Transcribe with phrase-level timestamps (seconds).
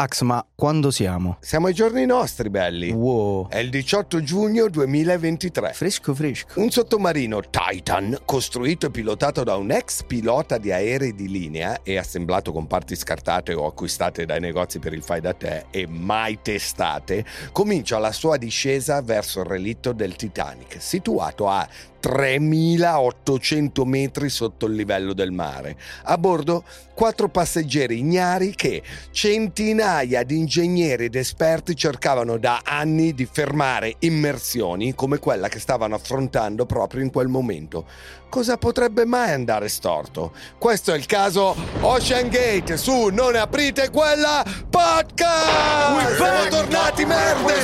[0.00, 1.38] Ax, ma quando siamo?
[1.40, 2.92] Siamo ai giorni nostri, belli.
[2.92, 3.48] Wow.
[3.48, 5.72] È il 18 giugno 2023.
[5.72, 6.60] Fresco fresco.
[6.60, 11.96] Un sottomarino Titan, costruito e pilotato da un ex pilota di aerei di linea e
[11.96, 16.38] assemblato con parti scartate o acquistate dai negozi per il fai da te e mai
[16.42, 21.68] testate, comincia la sua discesa verso il relitto del Titanic, situato a
[21.98, 25.76] 3800 metri sotto il livello del mare.
[26.04, 26.62] A bordo
[26.94, 28.80] quattro passeggeri ignari che
[29.10, 35.94] centinaia di ingegneri ed esperti cercavano da anni di fermare immersioni come quella che stavano
[35.94, 37.86] affrontando proprio in quel momento.
[38.28, 40.32] Cosa potrebbe mai andare storto?
[40.58, 46.16] Questo è il caso Ocean Gate su Non aprite quella podcast!
[46.16, 47.56] Siamo tornati merde!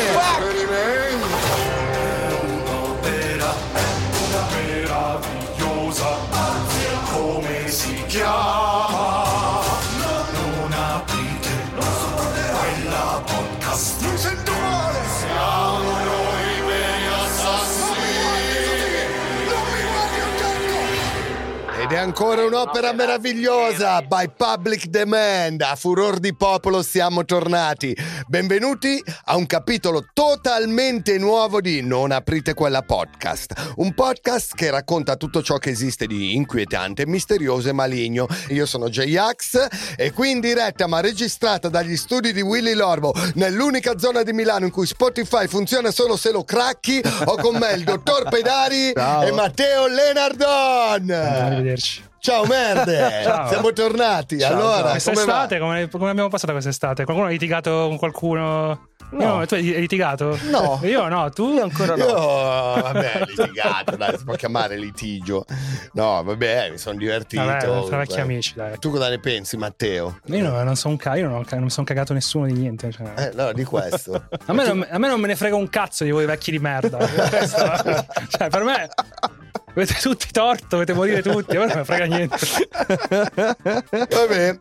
[4.64, 6.16] meravigliosa
[7.12, 9.13] come si chiama
[21.94, 25.60] è ancora un'opera meravigliosa by public demand.
[25.60, 27.96] A furor di popolo siamo tornati.
[28.26, 33.74] Benvenuti a un capitolo totalmente nuovo di Non aprite quella podcast.
[33.76, 38.26] Un podcast che racconta tutto ciò che esiste di inquietante, misterioso e maligno.
[38.48, 43.98] Io sono J-Ax e qui in diretta ma registrata dagli studi di Willy Lorbo nell'unica
[43.98, 47.84] zona di Milano in cui Spotify funziona solo se lo cracchi ho con me il
[47.84, 49.22] dottor Pedari Ciao.
[49.22, 51.82] e Matteo Lenardon.
[51.84, 52.02] Arrivederci.
[52.24, 53.48] Ciao merde, Ciao.
[53.48, 54.38] siamo tornati.
[54.40, 57.04] Ciao, allora, quest'estate come come, come abbiamo passato quest'estate?
[57.04, 58.88] Qualcuno ha litigato con qualcuno?
[59.10, 59.40] No.
[59.40, 60.36] Io- tu hai litigato?
[60.50, 60.80] No.
[60.84, 61.52] Io no, tu?
[61.52, 62.04] Io ancora no.
[62.06, 62.14] Io,
[62.82, 65.44] vabbè, litigato, dai, si può chiamare litigio.
[65.92, 67.44] No, vabbè, mi sono divertito.
[67.44, 68.78] Vabbè, tra vecchi amici, dai.
[68.78, 70.18] Tu cosa ne pensi, Matteo?
[70.24, 72.90] Io no- non sono un ca- io non, non sono cagato nessuno di niente.
[72.90, 73.12] cioè.
[73.16, 74.14] Eh, no, di questo.
[74.46, 76.58] A me, non, a me non me ne frega un cazzo di voi vecchi di
[76.58, 76.98] merda.
[78.28, 78.88] Cioè, per me
[79.74, 81.56] avete tutti torto, dovete morire tutti.
[81.56, 82.36] A me non frega niente.
[84.08, 84.58] Vabbè,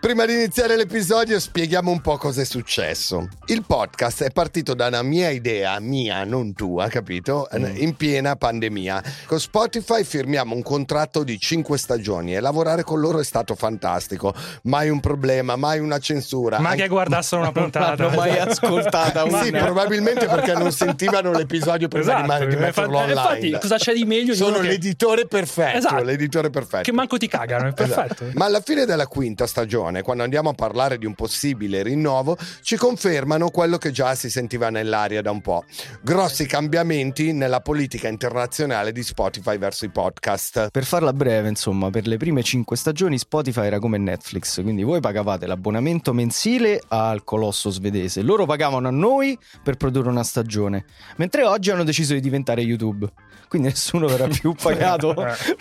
[0.00, 3.28] prima di iniziare l'episodio spieghiamo un po' cosa è successo.
[3.46, 7.48] Il podcast è partito da una mia idea, mia, non tua, capito?
[7.74, 9.02] In piena pandemia.
[9.26, 14.34] Con Spotify firmiamo un contratto di 5 stagioni e lavorare con loro è stato fantastico.
[14.64, 16.58] Mai un problema, mai una censura.
[16.58, 18.04] Ma Anche- che guardassero una puntata.
[18.04, 19.42] l'hanno mai ascoltata una.
[19.42, 23.46] Sì, probabilmente perché non sentivano l'episodio prima di, Esatto, di metterlo infatti- online.
[23.46, 26.02] infatti, cosa c'è di meglio di Sono che- l'editore perfetto, Esatto.
[26.02, 26.82] l'editore perfetto.
[26.82, 28.24] Che manco ti cagano, è perfetto.
[28.24, 28.38] Esatto.
[28.38, 32.76] Ma alla fine della quinta stagione, quando andiamo a parlare di un possibile rinnovo, ci
[32.76, 35.64] confermano quello che già si sentiva nell'aria da un po'.
[36.02, 40.70] Grossi cambiamenti nella politica internazionale di Spotify verso i podcast.
[40.70, 45.00] Per farla breve, insomma, per le prime 5 stagioni Spotify era come Netflix, quindi voi
[45.00, 50.84] pagavate l'abbonamento mensile al colosso svedese, loro pagavano a noi per produrre una stagione,
[51.16, 53.08] mentre oggi hanno deciso di diventare YouTube.
[53.50, 55.12] Quindi nessuno verrà più pagato,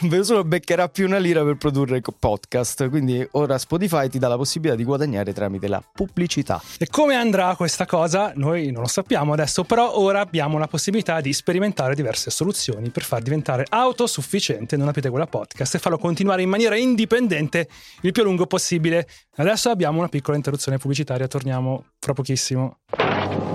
[0.02, 2.88] nessuno beccherà più una lira per produrre podcast.
[2.88, 6.62] Quindi ora Spotify ti dà la possibilità di guadagnare tramite la pubblicità.
[6.78, 8.32] E come andrà questa cosa?
[8.36, 13.04] Noi non lo sappiamo adesso, però ora abbiamo la possibilità di sperimentare diverse soluzioni per
[13.04, 17.68] far diventare autosufficiente Non aprite quella podcast e farlo continuare in maniera indipendente
[18.02, 19.08] il più a lungo possibile.
[19.38, 22.78] Adesso abbiamo una piccola interruzione pubblicitaria, torniamo fra pochissimo.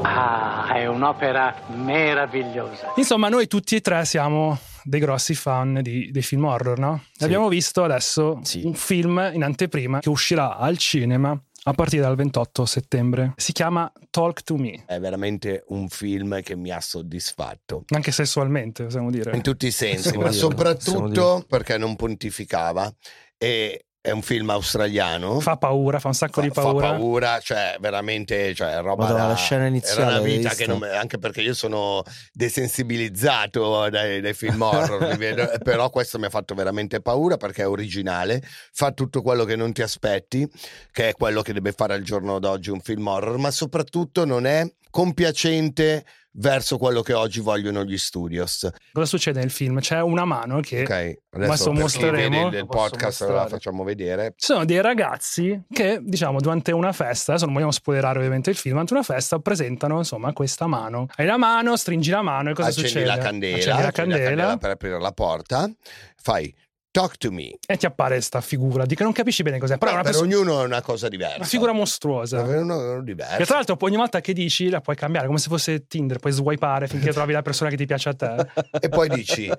[0.02, 2.92] Ah, è un'opera meravigliosa.
[2.96, 7.04] Insomma, noi tutti e tre siamo dei grossi fan di- dei film horror, no?
[7.12, 7.24] Sì.
[7.24, 8.62] Abbiamo visto adesso Sì.
[8.64, 13.32] un film in anteprima che uscirà al cinema a partire dal 28 settembre.
[13.36, 17.84] Si chiama Talk to Me, È veramente un film che mi ha soddisfatto.
[17.88, 19.34] anche sessualmente, possiamo dire.
[19.34, 22.92] In tutti i sensi, ma soprattutto perché non pontificava.
[23.38, 25.40] E è un film australiano.
[25.40, 26.90] Fa paura, fa un sacco di fa paura.
[26.90, 30.82] paura, cioè veramente cioè, roba Madonna, da- la scena iniziale, era una vita che non,
[30.82, 36.54] anche perché io sono desensibilizzato dai, dai film horror vedo, però questo mi ha fatto
[36.54, 38.42] veramente paura perché è originale
[38.72, 40.46] fa tutto quello che non ti aspetti
[40.92, 44.44] che è quello che deve fare al giorno d'oggi un film horror ma soprattutto non
[44.44, 46.04] è compiacente
[46.36, 49.78] verso quello che oggi vogliono gli studios Cosa succede nel film?
[49.80, 51.20] C'è una mano che ok Adesso
[51.52, 52.44] adesso mostreremo.
[52.44, 57.30] vede il, podcast la facciamo vedere ci sono dei ragazzi che, diciamo, durante una festa,
[57.32, 61.06] adesso non vogliamo spoilerare ovviamente il film, durante una festa presentano, insomma, questa mano.
[61.16, 63.06] Hai la mano, stringi la mano e cosa accendi succede?
[63.06, 64.56] la candela, Accendi la accendi candela.
[64.56, 65.70] per aprire la porta,
[66.16, 66.54] fai
[66.94, 67.56] Talk to me.
[67.66, 69.78] E ti appare sta figura di che non capisci bene cos'è.
[69.78, 71.36] Però è No, una, per perso- ognuno è una cosa diversa.
[71.38, 72.40] una figura mostruosa.
[72.44, 73.44] Per ognuno è Che diversa.
[73.46, 76.86] tra l'altro ogni volta che dici la puoi cambiare, come se fosse Tinder, puoi swipare
[76.86, 78.46] finché trovi la persona che ti piace a te.
[78.80, 79.50] E poi dici,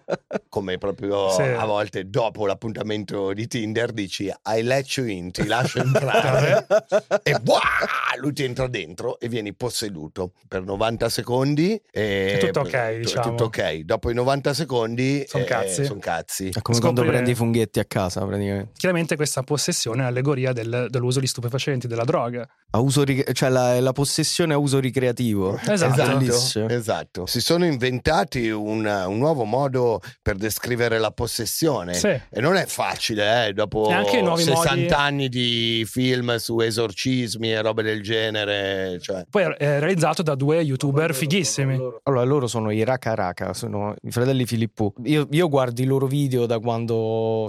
[0.48, 1.42] come proprio Sì.
[1.42, 6.66] a volte dopo l'appuntamento di Tinder, dici I let you in, ti lascio entrare.
[7.22, 7.60] e buah,
[8.20, 11.82] lui ti entra dentro e vieni posseduto per 90 secondi.
[11.92, 13.30] E È tutto ok, diciamo.
[13.32, 13.80] Tutto ok.
[13.80, 15.84] Dopo i 90 secondi Son cazzi.
[15.84, 16.48] Sono cazzi.
[16.48, 18.72] È come quando Scoprire- prendi i funghetti a casa, praticamente.
[18.78, 22.48] Chiaramente questa possessione è allegoria del- dell'uso di stupefacenti, della droga.
[22.72, 25.58] A uso ric- cioè la, la possessione a uso ricreativo.
[25.68, 26.18] Esatto.
[26.18, 26.68] Bellissimo.
[26.70, 27.26] Esatto.
[27.26, 31.94] Si sono inventati un, un nuovo modo per descrivere la possessione.
[31.94, 32.08] Sì.
[32.08, 36.60] E non è facile, eh, dopo E anche nuovi 60 modi- anni di film su
[36.60, 39.00] esorcismi e robe del genere.
[39.02, 39.26] Cioè.
[39.30, 41.76] Poi è realizzato da due youtuber fighissimi.
[42.04, 44.94] Allora, loro sono i Raka Raka, sono i fratelli Filippo.
[45.06, 46.96] Io, io guardo i loro video da quando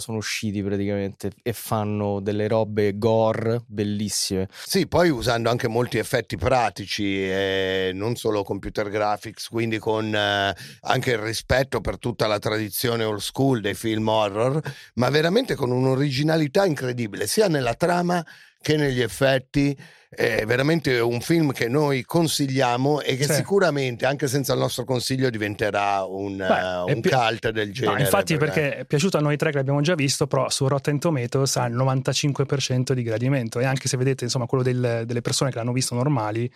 [0.00, 4.48] sono usciti praticamente e fanno delle robe gore bellissime.
[4.64, 10.54] Sì, poi usando anche molti effetti pratici, e non solo computer graphics, quindi con eh,
[10.80, 14.60] anche il rispetto per tutta la tradizione old school dei film horror,
[14.94, 18.24] ma veramente con un'originalità incredibile, sia nella trama
[18.60, 19.76] che negli effetti.
[20.08, 23.34] È veramente un film che noi consigliamo e che Sì.
[23.34, 26.44] sicuramente, anche senza il nostro consiglio, diventerà un, Beh,
[26.90, 28.00] eh, un pi- cult del No, genere.
[28.02, 31.56] infatti perché è piaciuto a noi tre che l'abbiamo già visto, però su Rotten Tomatoes
[31.56, 35.56] ha il 95% di gradimento e anche se vedete insomma quello del- delle persone che
[35.58, 36.50] l'hanno visto normali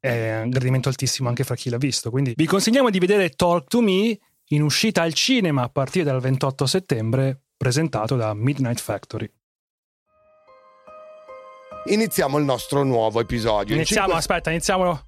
[0.00, 2.10] è un gradimento altissimo anche fra chi l'ha visto.
[2.10, 4.18] Quindi vi consigliamo di vedere Talk to Me
[4.48, 9.30] in uscita al cinema a partire dal 28 settembre presentato da Midnight Factory.
[11.86, 13.74] Iniziamo il nostro nuovo episodio.
[13.74, 15.00] In Iniziamo, cinque- aspetta, iniziamo.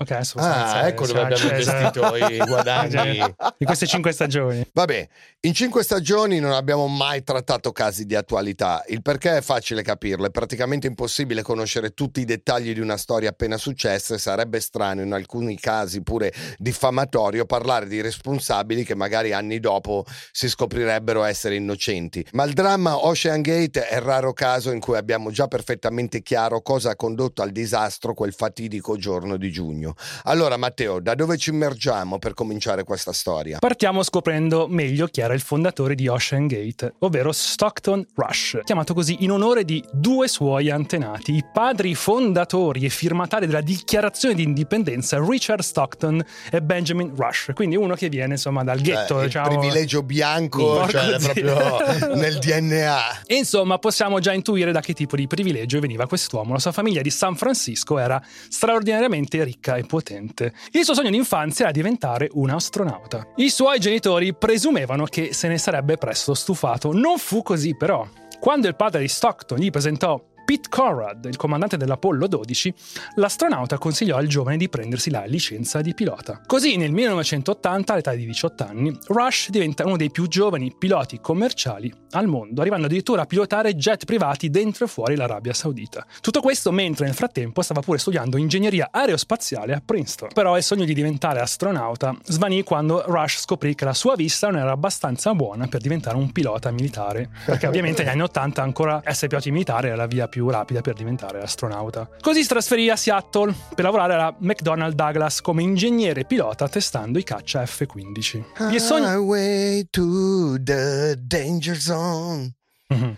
[0.00, 1.70] Ok, adesso Ah, ecco dove siamo abbiamo accese.
[1.70, 3.34] investito i guadagni.
[3.58, 4.64] di queste cinque stagioni.
[4.72, 5.08] Vabbè,
[5.40, 8.84] in cinque stagioni non abbiamo mai trattato casi di attualità.
[8.88, 13.30] Il perché è facile capirlo, è praticamente impossibile conoscere tutti i dettagli di una storia
[13.30, 19.32] appena successa e sarebbe strano, in alcuni casi pure diffamatorio, parlare di responsabili che magari
[19.32, 22.24] anni dopo si scoprirebbero essere innocenti.
[22.32, 26.62] Ma il dramma Ocean Gate è il raro caso in cui abbiamo già perfettamente chiaro
[26.62, 29.87] cosa ha condotto al disastro quel fatidico giorno di giugno.
[30.24, 33.58] Allora Matteo, da dove ci immergiamo per cominciare questa storia?
[33.58, 39.16] Partiamo scoprendo meglio chi era il fondatore di Ocean Gate, ovvero Stockton Rush, chiamato così
[39.20, 45.18] in onore di due suoi antenati, i padri fondatori e firmatari della dichiarazione di indipendenza
[45.24, 49.48] Richard Stockton e Benjamin Rush, quindi uno che viene insomma dal ghetto, Eh, il diciamo.
[49.58, 53.22] privilegio bianco, cioè proprio nel DNA.
[53.26, 56.52] E insomma possiamo già intuire da che tipo di privilegio veniva quest'uomo.
[56.52, 60.52] La sua famiglia di San Francisco era straordinariamente ricca e potente.
[60.72, 63.26] Il suo sogno d'infanzia era diventare un astronauta.
[63.36, 66.92] I suoi genitori presumevano che se ne sarebbe presto stufato.
[66.92, 68.06] Non fu così però.
[68.40, 72.72] Quando il padre di Stockton gli presentò Pete Conrad, il comandante dell'Apollo 12,
[73.16, 76.40] l'astronauta consigliò al giovane di prendersi la licenza di pilota.
[76.46, 81.92] Così nel 1980, all'età di 18 anni, Rush diventa uno dei più giovani piloti commerciali
[82.12, 86.06] al mondo, arrivando addirittura a pilotare jet privati dentro e fuori l'Arabia Saudita.
[86.22, 90.30] Tutto questo mentre nel frattempo stava pure studiando ingegneria aerospaziale a Princeton.
[90.32, 94.60] Però il sogno di diventare astronauta svanì quando Rush scoprì che la sua vista non
[94.60, 99.26] era abbastanza buona per diventare un pilota militare, perché ovviamente negli anni 80 ancora essere
[99.26, 102.08] piloti militari era la via più rapida per diventare astronauta.
[102.20, 107.24] Così si trasferì a Seattle per lavorare alla McDonnell Douglas come ingegnere pilota testando i
[107.24, 108.72] caccia F-15.
[108.72, 109.08] Il sogno...
[109.08, 112.54] Highway to the danger zone.
[112.88, 113.16] Mhm.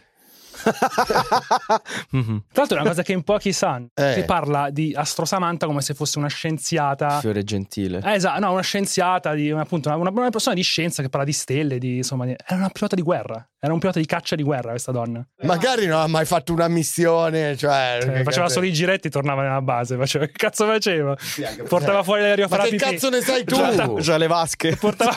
[2.10, 2.44] Mhm.
[2.52, 3.88] Tra l'altro è una cosa che in pochi sanno.
[3.94, 4.14] Eh.
[4.14, 7.20] Si parla di Astro Samantha come se fosse una scienziata.
[7.20, 8.00] Fiore gentile.
[8.04, 11.32] Eh, esatto, no, una scienziata, di, appunto, una, una persona di scienza che parla di
[11.32, 14.42] stelle, di, insomma, di- era una pilota di guerra, era un pilota di caccia di
[14.42, 15.24] guerra questa donna.
[15.42, 17.98] Magari non ha mai fatto una missione, cioè...
[18.02, 21.16] Cioè, faceva solo i giretti e tornava nella base, faceva, che cazzo faceva?
[21.68, 23.56] Portava fuori l'aereo Ma che cazzo ne sai tu?
[24.00, 24.76] C'ha le vasche.
[24.80, 25.14] Portava...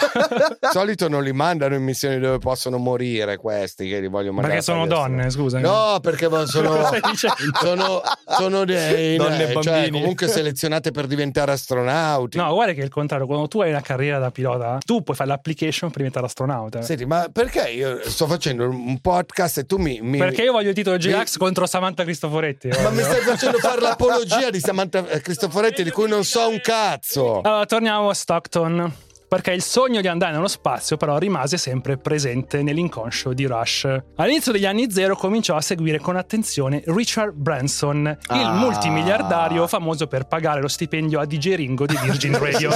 [0.60, 4.48] Di solito non li mandano in missioni dove possono morire questi che li voglio mandare.
[4.48, 5.60] Perché sono donne, scusa.
[5.60, 6.90] No, perché sono,
[7.62, 8.02] sono,
[8.38, 10.00] sono dei, Donne e cioè, bambini.
[10.00, 12.38] comunque selezionate per diventare astronauti.
[12.38, 15.16] No, guarda che è il contrario, quando tu hai una carriera da pilota, tu puoi
[15.18, 16.82] fare l'application per diventare astronauta.
[16.82, 20.00] Senti, ma perché io sto facendo un podcast e tu mi...
[20.02, 22.70] mi- Perché io voglio il titolo mi- J-Ax contro Samantha Cristoforetti.
[22.82, 26.60] Ma mi stai facendo fare l'apologia di Samantha eh, Cristoforetti di cui non so un
[26.62, 27.42] cazzo.
[27.42, 28.94] Allora, torniamo a Stockton.
[29.34, 33.88] Perché il sogno di andare nello spazio però rimase sempre presente nell'inconscio di Rush.
[34.18, 38.52] All'inizio degli anni zero cominciò a seguire con attenzione Richard Branson, il Ah.
[38.54, 42.70] multimiliardario famoso per pagare lo stipendio a DJ Ringo di Virgin Radio.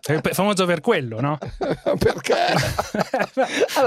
[0.00, 1.38] È pe- famoso per quello, no?
[1.96, 2.34] Perché?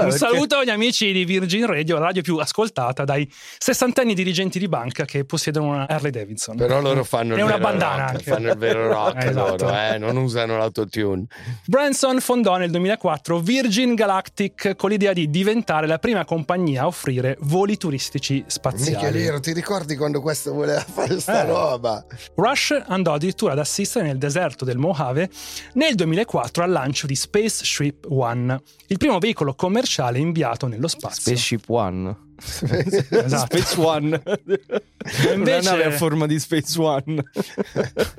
[0.00, 4.68] Un saluto agli amici di Virgin Radio, la radio più ascoltata dai sessantenni dirigenti di
[4.68, 6.56] banca che possiedono una Harley Davidson.
[6.56, 9.64] Però loro fanno E il una vero bandana rock, fanno il vero rock Eh, esatto.
[9.66, 11.26] loro, eh, non usano l'autotune.
[11.66, 17.36] Branson fondò nel 2004 Virgin Galactic con l'idea di diventare la prima compagnia a offrire
[17.40, 19.18] voli turistici Mica spaziali.
[19.22, 21.46] vero, ti ricordi quando questo voleva fare sta Eh.
[21.46, 22.04] roba?
[22.36, 25.28] Rush andò addirittura ad assistere nel deserto del Mojave
[25.74, 31.20] nel 2004 al lancio di Spaceship One, il primo veicolo commerciale inviato nello spazio.
[31.22, 32.23] Spaceship One.
[32.36, 33.56] Esatto.
[33.56, 34.22] Space One.
[35.34, 37.22] invece- Una nave a forma di Space One.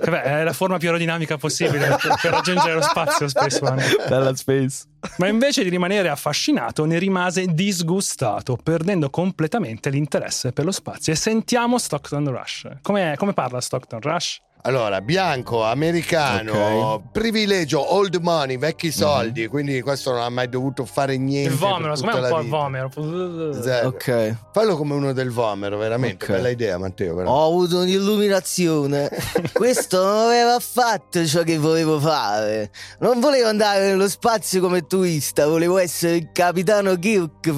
[0.08, 3.84] Beh, è la forma più aerodinamica possibile per, per raggiungere lo spazio Space One.
[4.08, 4.84] Dalla Space.
[5.18, 11.14] Ma invece di rimanere affascinato, ne rimase disgustato, perdendo completamente l'interesse per lo spazio.
[11.14, 12.68] E sentiamo Stockton Rush.
[12.82, 14.42] Come, come parla Stockton Rush?
[14.66, 21.18] Allora, bianco, americano, privilegio, old money, vecchi soldi, quindi questo non ha mai dovuto fare
[21.18, 21.52] niente.
[21.52, 23.62] Il vomero, secondo me è un po' la il vomero.
[23.62, 23.88] Zero.
[23.90, 24.36] Ok.
[24.52, 26.26] Fallo come uno del vomero, veramente.
[26.26, 26.32] Ok.
[26.32, 27.14] Bella idea, Matteo.
[27.14, 27.40] veramente.
[27.40, 29.12] Ho avuto un'illuminazione.
[29.54, 32.72] Questo non aveva fatto ciò che volevo fare.
[33.02, 37.54] Non volevo andare nello spazio come turista, volevo essere il capitano Kirk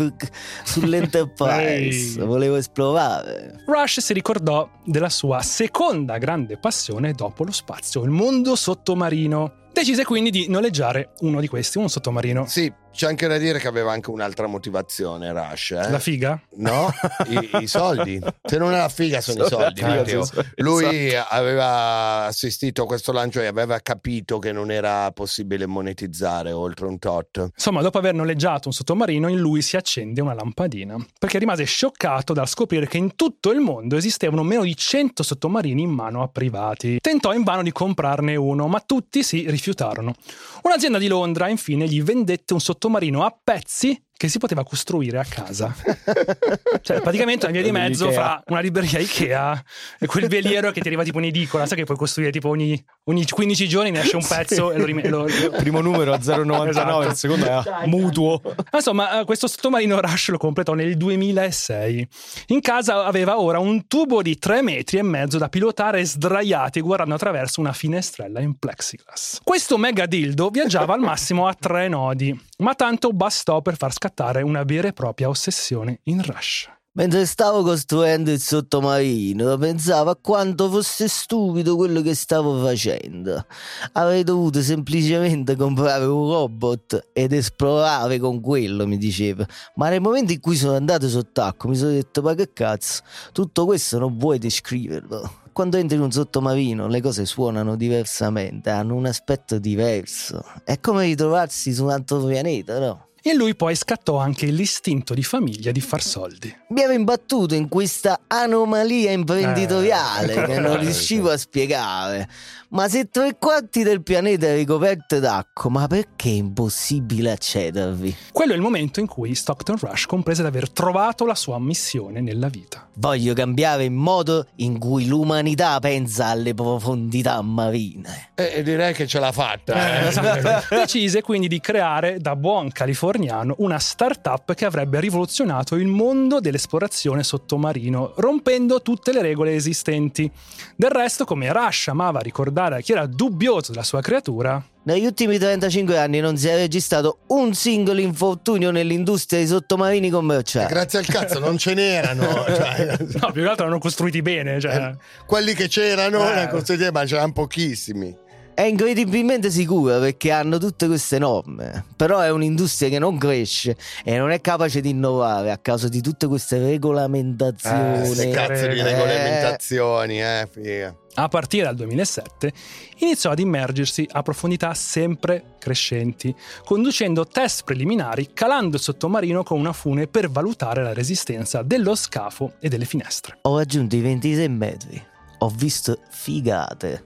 [0.65, 2.21] sull'Enterprise.
[2.21, 3.63] Volevo esplorare.
[3.65, 9.65] Rush si ricordò della sua seconda grande passione dopo lo spazio, il mondo sottomarino.
[9.71, 12.45] Decise quindi di noleggiare uno di questi, un sottomarino.
[12.47, 15.69] Sì, c'è anche da dire che aveva anche un'altra motivazione, Rush.
[15.69, 15.89] eh.
[15.91, 16.41] La figa?
[16.55, 16.91] No,
[17.27, 18.19] I, i soldi.
[18.43, 19.81] Se non è la figa, sono i soldi.
[19.81, 20.27] Matteo.
[20.55, 21.13] Lui soldi.
[21.29, 26.97] aveva assistito a questo lancio e aveva capito che non era possibile monetizzare oltre un
[26.97, 27.49] tot.
[27.53, 32.33] Insomma, dopo aver noleggiato un sottomarino, in lui si accende una lampadina, perché rimase scioccato
[32.33, 36.29] dal scoprire che in tutto il mondo esistevano meno di 100 sottomarini in mano a
[36.29, 36.97] privati.
[36.99, 40.15] Tentò invano di comprarne uno, ma tutti si rifiutarono.
[40.63, 42.85] Un'azienda di Londra, infine, gli vendette un sottomarino
[43.23, 45.73] a pezzi che si poteva costruire a casa.
[46.81, 49.63] Cioè, praticamente una via di mezzo fra una libreria Ikea
[49.99, 52.81] e quel veliero che ti arriva tipo in edicola, sai che puoi costruire tipo ogni,
[53.05, 55.09] ogni 15 giorni ne esce un pezzo e lo rimetti.
[55.57, 57.01] Primo numero a 0,99, Esatto.
[57.07, 58.41] il secondo è a mutuo.
[58.71, 62.07] Insomma, eh, questo sottomarino Rush lo completò nel 2006.
[62.47, 67.15] In casa aveva ora un tubo di 3 metri e mezzo da pilotare sdraiati guardando
[67.15, 69.39] attraverso una finestrella in plexiglass.
[69.43, 74.06] Questo mega dildo viaggiava al massimo a tre nodi, ma tanto bastò per far scattare
[74.41, 76.69] una vera e propria ossessione in Rush.
[76.97, 83.45] Mentre stavo costruendo il sottomarino, pensavo a quanto fosse stupido quello che stavo facendo.
[83.91, 89.45] Avrei dovuto semplicemente comprare un robot ed esplorare con quello, mi diceva.
[89.75, 93.65] Ma nel momento in cui sono andato sott'acqua mi sono detto, ma che cazzo, tutto
[93.65, 95.41] questo non vuoi descriverlo.
[95.53, 100.43] Quando entri in un sottomarino le cose suonano diversamente, hanno un aspetto diverso.
[100.63, 103.06] È come ritrovarsi su un altro pianeta, no?
[103.27, 106.55] In lui poi scattò anche l'istinto di famiglia di far soldi.
[106.69, 110.45] mi ero imbattuto in questa anomalia imprenditoriale Eh.
[110.45, 112.29] che non riuscivo a spiegare.
[112.69, 118.13] Ma se tre quarti del pianeta è ricoperto d'acqua, ma perché è impossibile accedervi?
[118.33, 122.19] Quello è il momento in cui Stockton Rush comprese di aver trovato la sua missione
[122.19, 122.89] nella vita.
[122.95, 128.31] Voglio cambiare il modo in cui l'umanità pensa alle profondità marine.
[128.35, 130.01] E, e direi che ce l'ha fatta.
[130.01, 130.07] eh.
[130.07, 130.65] Esatto.
[130.75, 137.23] Decise quindi di creare, da buon californiano, una startup che avrebbe rivoluzionato il mondo dell'esplorazione
[137.23, 140.29] sottomarino, rompendo tutte le regole esistenti.
[140.75, 145.37] Del resto, come Rush amava ricordare a chi era dubbioso della sua creatura, Negli ultimi
[145.37, 150.67] 35 anni non si è registrato un singolo infortunio nell'industria dei sottomarini commerciali.
[150.67, 152.23] Grazie al cazzo, non ce n'erano.
[152.47, 154.61] cioè, no, più che altro erano costruiti bene.
[154.61, 154.95] Cioè.
[155.25, 156.91] quelli che c'erano, Eh.
[156.93, 158.15] ma c'erano pochissimi.
[158.57, 164.17] È incredibilmente sicura perché hanno tutte queste norme, però è un'industria che non cresce e
[164.17, 167.97] non è capace di innovare a causa di tutte queste regolamentazioni.
[167.99, 168.83] Eh, Queste cazzo di Eh.
[168.83, 170.95] regolamentazioni, eh, figa.
[171.19, 172.51] A partire dal 2007
[172.97, 176.33] iniziò ad immergersi a profondità sempre crescenti,
[176.65, 182.53] conducendo test preliminari calando il sottomarino con una fune per valutare la resistenza dello scafo
[182.59, 183.37] e delle finestre.
[183.43, 185.05] Ho raggiunto i 26 metri,
[185.39, 187.05] ho visto figate,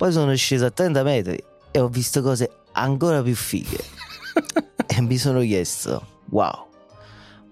[0.00, 3.84] poi sono sceso a 30 metri e ho visto cose ancora più fighe.
[4.88, 6.69] e mi sono chiesto, wow,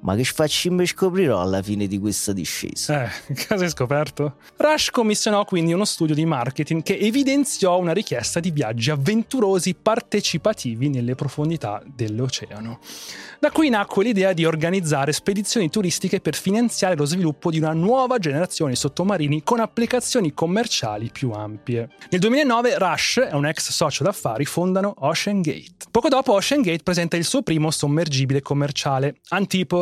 [0.00, 3.04] Ma che facciamo scoprirò alla fine di questa discesa?
[3.04, 3.10] Eh,
[3.48, 4.36] cosa hai scoperto?
[4.56, 10.88] Rush commissionò quindi uno studio di marketing che evidenziò una richiesta di viaggi avventurosi partecipativi
[10.88, 12.78] nelle profondità dell'oceano.
[13.40, 18.18] Da qui nacque l'idea di organizzare spedizioni turistiche per finanziare lo sviluppo di una nuova
[18.18, 21.88] generazione di sottomarini con applicazioni commerciali più ampie.
[22.10, 25.86] Nel 2009 Rush e un ex socio d'affari fondano Ocean Gate.
[25.90, 29.16] Poco dopo Ocean Gate presenta il suo primo sommergibile commerciale,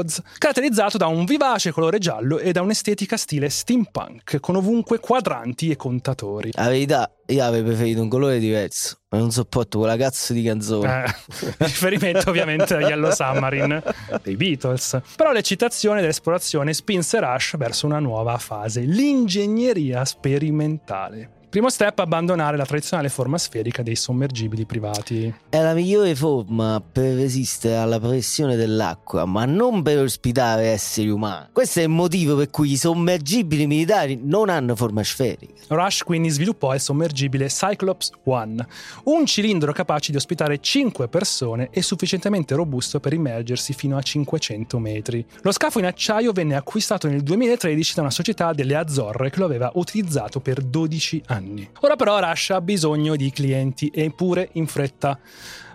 [0.06, 5.70] Antipods, caratterizzato da un vivace colore giallo e da un'estetica stile steampunk, con ovunque quadranti
[5.70, 6.50] e contatori.
[6.52, 11.04] La verità, io avrei preferito un colore diverso, ma non sopporto quella cazzo di canzone.
[11.04, 13.82] Eh, riferimento ovviamente a Yellow Submarine
[14.22, 15.00] dei Beatles.
[15.16, 21.32] Però l'eccitazione dell'esplorazione spinse Rush verso una nuova fase, l'ingegneria sperimentale.
[21.56, 25.34] Primo step, abbandonare la tradizionale forma sferica dei sommergibili privati.
[25.48, 31.46] È la migliore forma per resistere alla pressione dell'acqua, ma non per ospitare esseri umani.
[31.52, 35.54] Questo è il motivo per cui i sommergibili militari non hanno forma sferica.
[35.68, 38.66] Rush quindi sviluppò il sommergibile Cyclops One,
[39.04, 44.78] un cilindro capace di ospitare 5 persone e sufficientemente robusto per immergersi fino a 500
[44.78, 45.24] metri.
[45.40, 49.46] Lo scafo in acciaio venne acquistato nel 2013 da una società delle Azzorre che lo
[49.46, 51.44] aveva utilizzato per 12 anni.
[51.80, 55.18] Ora però Rush ha bisogno di clienti e pure in fretta.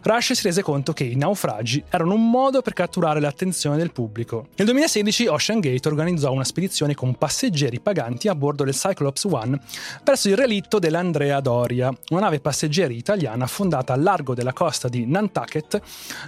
[0.04, 4.48] Rush si rese conto che i naufragi erano un modo per catturare l'attenzione del pubblico.
[4.56, 9.60] Nel 2016 Ocean Gate organizzò una spedizione con passeggeri paganti a bordo del Cyclops One
[10.04, 15.06] verso il relitto dell'Andrea Doria, una nave passeggeri italiana fondata al largo della costa di
[15.06, 15.80] Nantucket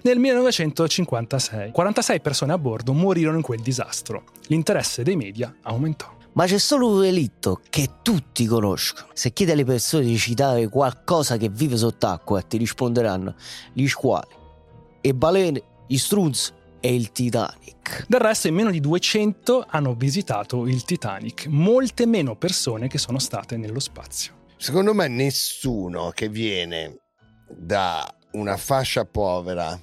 [0.04, 1.72] nel 1956.
[1.72, 4.26] 46 persone a bordo morirono in quel disastro.
[4.48, 6.23] L'interesse dei media aumentò.
[6.34, 9.10] Ma c'è solo un relitto che tutti conoscono.
[9.14, 13.36] Se chiedi alle persone di citare qualcosa che vive sott'acqua, ti risponderanno
[13.72, 14.34] gli squali,
[15.02, 18.06] le balene, gli strunz e il Titanic.
[18.08, 23.20] Del resto, in meno di 200 hanno visitato il Titanic, molte meno persone che sono
[23.20, 24.42] state nello spazio.
[24.58, 26.98] Secondo me nessuno che viene
[27.48, 29.80] da una fascia povera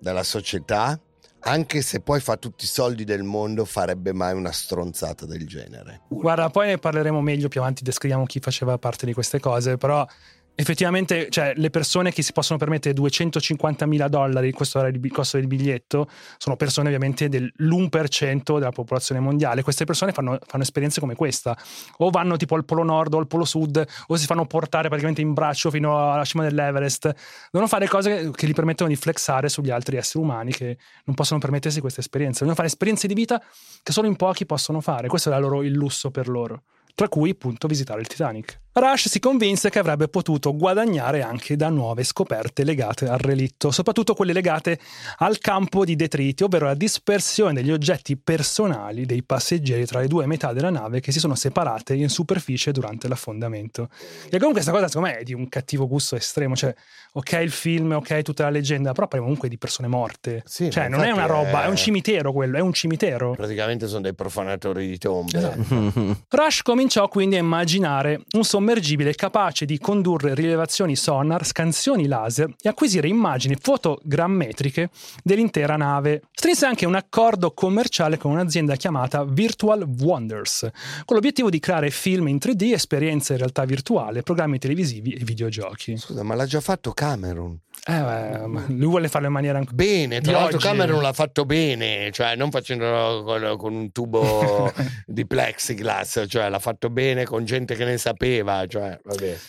[0.00, 0.98] della società,
[1.44, 6.02] anche se poi fa tutti i soldi del mondo, farebbe mai una stronzata del genere.
[6.08, 10.06] Guarda, poi ne parleremo meglio più avanti, descriviamo chi faceva parte di queste cose, però
[10.54, 15.36] effettivamente cioè, le persone che si possono permettere 250 mila dollari, questo era il costo
[15.36, 16.08] del biglietto,
[16.38, 19.62] sono persone ovviamente dell'1% della popolazione mondiale.
[19.62, 21.56] Queste persone fanno, fanno esperienze come questa,
[21.98, 25.20] o vanno tipo al polo nord o al polo sud, o si fanno portare praticamente
[25.20, 27.12] in braccio fino alla cima dell'Everest.
[27.50, 31.40] Devono fare cose che gli permettono di flexare sugli altri esseri umani che non possono
[31.40, 32.38] permettersi queste esperienze.
[32.40, 33.42] Devono fare esperienze di vita
[33.82, 35.08] che solo in pochi possono fare.
[35.08, 36.62] Questo è loro, il lusso per loro
[36.94, 38.60] tra cui appunto visitare il Titanic.
[38.76, 44.14] Rush si convinse che avrebbe potuto guadagnare anche da nuove scoperte legate al relitto, soprattutto
[44.14, 44.80] quelle legate
[45.18, 50.26] al campo di detriti, ovvero la dispersione degli oggetti personali dei passeggeri tra le due
[50.26, 53.90] metà della nave che si sono separate in superficie durante l'affondamento.
[54.24, 56.74] E comunque questa cosa secondo me è di un cattivo gusto estremo, cioè
[57.12, 60.42] ok il film, ok tutta la leggenda, però parliamo comunque di persone morte.
[60.46, 63.34] Sì, cioè non è una roba, è- è un cimitero quello, è un cimitero.
[63.36, 65.38] Praticamente sono dei profanatori di tombe.
[65.38, 66.22] Esatto.
[66.28, 72.68] Rush cominciò quindi a immaginare un sommergibile capace di condurre rilevazioni sonar, scansioni laser e
[72.68, 74.90] acquisire immagini fotogrammetriche
[75.22, 76.24] dell'intera nave.
[76.30, 80.68] Strinse anche un accordo commerciale con un'azienda chiamata Virtual Wonders,
[81.06, 85.96] con l'obiettivo di creare film in 3D, esperienze in realtà virtuale, programmi televisivi e videogiochi.
[85.96, 87.58] Scusa, ma l'ha già fatto Cameron.
[87.86, 90.66] Eh, lui vuole farlo in maniera anche Bene, tra l'altro oggi.
[90.66, 94.72] Cameron l'ha fatto bene, cioè non facendolo con, con un tubo
[95.04, 98.98] di plexiglass, cioè l'ha fatto bene con gente che ne sapeva, cioè.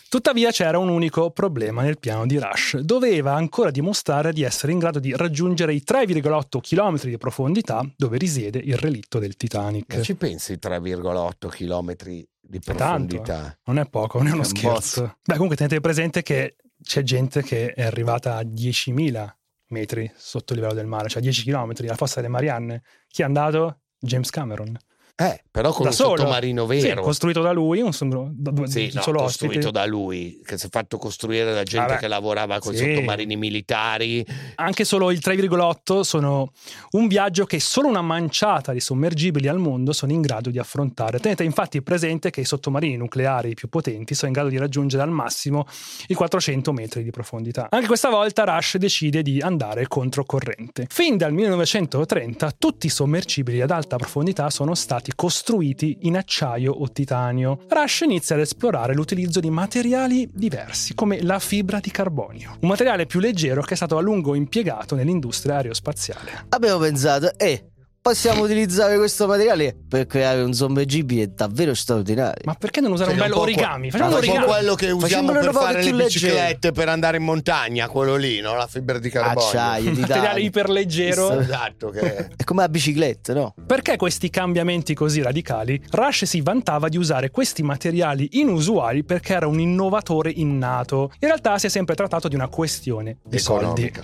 [0.09, 2.77] Tuttavia c'era un unico problema nel piano di Rush.
[2.79, 8.17] Doveva ancora dimostrare di essere in grado di raggiungere i 3,8 km di profondità dove
[8.17, 9.95] risiede il relitto del Titanic.
[9.95, 13.51] Ma ci pensi 3,8 km di È tanto, profondità?
[13.51, 13.57] eh.
[13.65, 15.15] non è poco, non è uno È un scherzo.
[15.23, 19.27] Beh, comunque tenete presente che c'è gente che è arrivata a 10.000
[19.69, 22.83] metri sotto il livello del mare, cioè 10 km, la fossa delle Marianne.
[23.07, 23.81] Chi è andato?
[23.97, 24.77] James Cameron.
[25.17, 26.17] Eh, però con da un solo.
[26.17, 27.01] sottomarino Sì, vero.
[27.01, 29.71] costruito da lui, un sondro- da- da- Sì, no, solo costruito ospiti.
[29.73, 32.83] da lui, che si è fatto costruire da gente Vabbè, che lavorava con i sì.
[32.93, 34.25] sottomarini militari.
[34.55, 36.51] Anche solo il 3,8 sono
[36.91, 41.19] un viaggio che solo una manciata di sommergibili al mondo sono in grado di affrontare.
[41.19, 45.11] Tenete infatti presente che i sottomarini nucleari più potenti sono in grado di raggiungere al
[45.11, 45.65] massimo
[46.07, 47.67] i 400 metri di profondità.
[47.69, 50.87] Anche questa volta Rush decide di andare controcorrente.
[50.89, 56.91] Fin dal 1930 tutti i sommergibili ad alta profondità sono stati costruiti in acciaio o
[56.91, 57.59] titanio.
[57.67, 63.05] Rush inizia ad esplorare l'utilizzo di materiali diversi, come la fibra di carbonio, un materiale
[63.05, 66.45] più leggero che è stato a lungo impiegato nell'industria aerospaziale.
[66.49, 67.71] Abbiamo pensato, eh,
[68.05, 72.43] possiamo utilizzare questo materiale per creare un sommergibile davvero straordinario.
[72.45, 73.89] Ma perché non usare un Cioè, bello po' origami?
[73.89, 74.45] Facciamo un un origami.
[74.45, 76.03] quello che usiamo Facciamolo per un fare le leggero.
[76.05, 78.53] biciclette per andare in montagna, quello lì, no?
[78.55, 79.47] La fibra di carbonio.
[79.47, 80.37] Acciaio, Materiale titano.
[80.37, 81.39] iperleggero.
[81.39, 83.55] Esatto, che È come la bicicletta, no?
[83.65, 85.81] Perché questi cambiamenti così radicali?
[85.89, 91.11] Rush si vantava di usare questi materiali inusuali perché era un innovatore innato.
[91.21, 93.63] In realtà si è sempre trattato di una questione di soldi.
[93.85, 94.03] economica.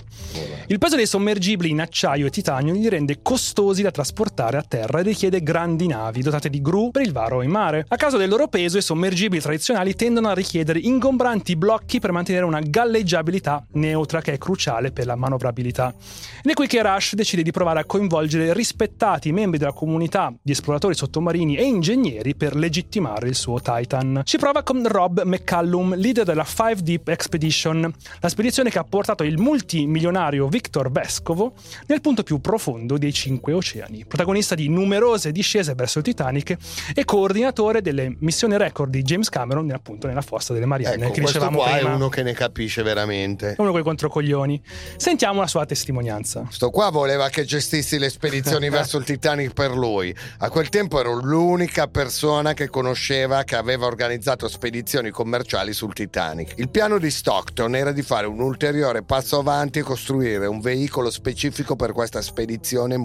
[0.66, 4.98] Il peso dei sommergibili in acciaio e titanio li rende costosi da trasportare a terra
[4.98, 7.84] e richiede grandi navi dotate di gru per il varo in mare.
[7.86, 12.44] A causa del loro peso, i sommergibili tradizionali tendono a richiedere ingombranti blocchi per mantenere
[12.44, 15.94] una galleggiabilità neutra che è cruciale per la manovrabilità.
[16.42, 20.52] Ed è qui che Rush decide di provare a coinvolgere rispettati membri della comunità di
[20.52, 24.22] esploratori sottomarini e ingegneri per legittimare il suo Titan.
[24.24, 29.22] Ci prova con Rob McCallum, leader della Five Deep Expedition, la spedizione che ha portato
[29.22, 31.52] il multimilionario Victor Vescovo
[31.86, 36.56] nel punto più profondo dei cinque oceani, protagonista di numerose discese verso il Titanic
[36.94, 41.20] e coordinatore delle missioni record di James Cameron appunto nella fossa delle Marianne Ecco, che
[41.20, 41.90] questo dicevamo qua prima.
[41.90, 43.52] è uno che ne capisce veramente.
[43.52, 44.62] È uno quei controcoglioni.
[44.96, 46.46] Sentiamo la sua testimonianza.
[46.50, 50.14] Sto qua voleva che gestissi le spedizioni verso il Titanic per lui.
[50.38, 56.54] A quel tempo ero l'unica persona che conosceva che aveva organizzato spedizioni commerciali sul Titanic.
[56.56, 61.10] Il piano di Stockton era di fare un ulteriore passo avanti e costruire un veicolo
[61.10, 62.96] specifico per questa spedizione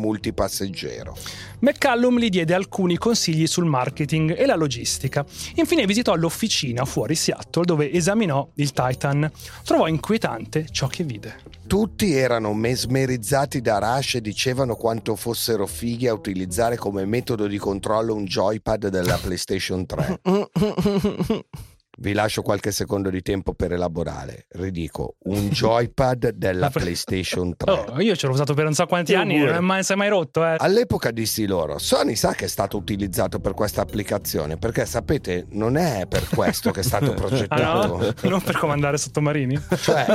[0.67, 1.15] multipasseggero.
[1.60, 5.25] McCallum gli diede alcuni consigli sul marketing e la logistica.
[5.56, 9.30] Infine visitò l'officina fuori Seattle dove esaminò il Titan.
[9.63, 11.39] Trovò inquietante ciò che vide.
[11.65, 17.58] Tutti erano mesmerizzati da Rush e dicevano quanto fossero fighi a utilizzare come metodo di
[17.58, 20.21] controllo un joypad della PlayStation 3.
[22.00, 24.46] Vi lascio qualche secondo di tempo per elaborare.
[24.50, 27.72] Ridico, un joypad della PlayStation 3.
[27.72, 29.46] Oh, io ce l'ho usato per non so quanti Io anni, pure.
[29.48, 30.56] non è mai, si è mai rotto, eh.
[30.60, 35.76] All'epoca dissi loro, Sony sa che è stato utilizzato per questa applicazione, perché sapete, non
[35.76, 37.98] è per questo che è stato Ah progettato.
[37.98, 38.30] no?
[38.30, 39.60] non per comandare sottomarini?
[39.82, 40.06] Cioè,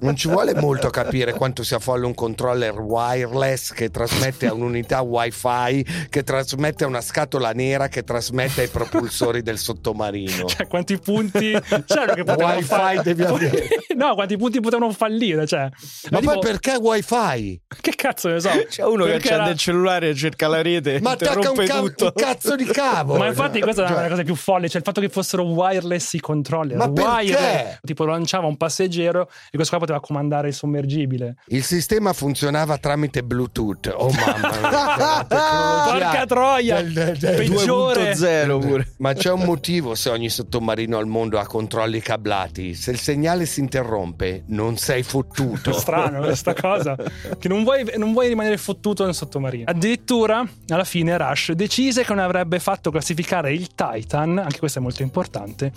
[0.00, 5.00] non ci vuole molto capire quanto sia folle un controller wireless che trasmette a un'unità
[5.02, 10.46] wifi, che trasmette a una scatola nera, che trasmette ai propulsori del sottomarino.
[10.46, 13.02] Cioè, quanti punti c'erano che potevano Wifi fare?
[13.02, 13.68] devi avere.
[13.96, 15.68] no, quanti punti potevano fallire, cioè.
[16.10, 17.60] Ma Tipo, poi perché wifi?
[17.80, 18.50] Che cazzo ne so?
[18.68, 21.56] C'è uno che Perché accende era- il cellulare e cerca la rete, Ma attacca un,
[21.64, 22.04] ca- tutto.
[22.06, 23.16] un cazzo di cavo.
[23.16, 25.44] Ma infatti questa è una Cioè, delle cose più folli, cioè il fatto che fossero
[25.44, 26.76] wireless i controller.
[26.76, 27.10] Ma perché?
[27.10, 27.78] Wireless.
[27.82, 31.34] Tipo lanciava un passeggero e questo qua poteva comandare il sommergibile.
[31.46, 33.92] Il sistema funzionava tramite Bluetooth.
[33.96, 35.26] Oh mamma mia.
[35.28, 36.76] Porca troia!
[36.82, 38.12] del- del- del- Peggiore.
[38.12, 38.92] 2.0 pure.
[38.98, 42.74] Ma c'è un motivo se ogni sottomarino al mondo ha controlli cablati.
[42.74, 45.72] Se il segnale si interrompe, non sei fottuto.
[45.78, 46.96] Strano questa cosa.
[47.38, 49.64] Che non vuoi, non vuoi rimanere fottuto nel sottomarino.
[49.66, 54.82] Addirittura, alla fine, Rush decise che non avrebbe fatto classificare il Titan, anche questo è
[54.82, 55.72] molto importante,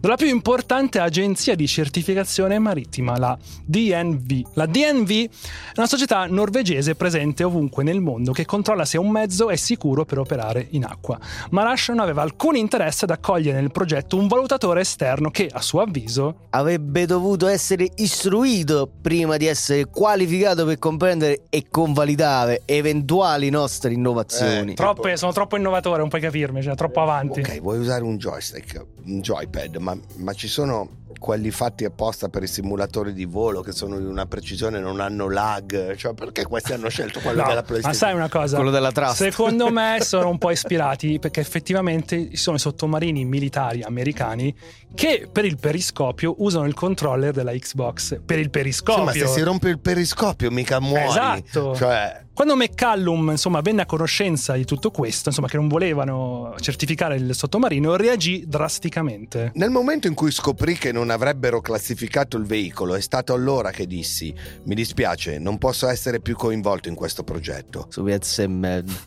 [0.00, 4.42] dalla più importante agenzia di certificazione marittima, la DNV.
[4.54, 5.28] La DNV è
[5.76, 10.18] una società norvegese presente ovunque nel mondo che controlla se un mezzo è sicuro per
[10.18, 11.18] operare in acqua.
[11.50, 15.60] Ma Rush non aveva alcun interesse ad accogliere nel progetto un valutatore esterno che, a
[15.60, 23.50] suo avviso, Avrebbe dovuto essere istruito prima di essere qualificato per comprendere e convalidare eventuali
[23.50, 24.72] nostre innovazioni.
[24.72, 27.40] Eh, troppe- sono troppo innovatore, non puoi capirmi, cioè troppo avanti.
[27.40, 32.42] Ok, vuoi usare un joystick, un joypad, ma, ma ci sono quelli fatti apposta per
[32.42, 35.94] i simulatori di volo che sono di una precisione, non hanno lag.
[35.96, 37.94] Cioè, perché questi hanno scelto quello No, della ma PlayStation?
[37.98, 38.56] sai una cosa?
[38.56, 39.22] Quello della Trust.
[39.22, 44.54] Secondo me sono un po' ispirati perché effettivamente ci sono i sottomarini militari americani
[44.94, 49.04] che per il periscopio usano il controller della Xbox per il Sì, periscopio.
[49.04, 51.06] ma se si rompe il periscopio mica muori.
[51.08, 51.74] Esatto.
[51.74, 57.16] Cioè, Quando McCallum insomma, venne a conoscenza di tutto questo, insomma, che non volevano certificare
[57.16, 59.52] il sottomarino, reagì drasticamente.
[59.54, 63.86] Nel momento in cui scoprì che non avrebbero classificato il veicolo, è stato allora che
[63.86, 67.88] dissi: Mi dispiace, non posso essere più coinvolto in questo progetto.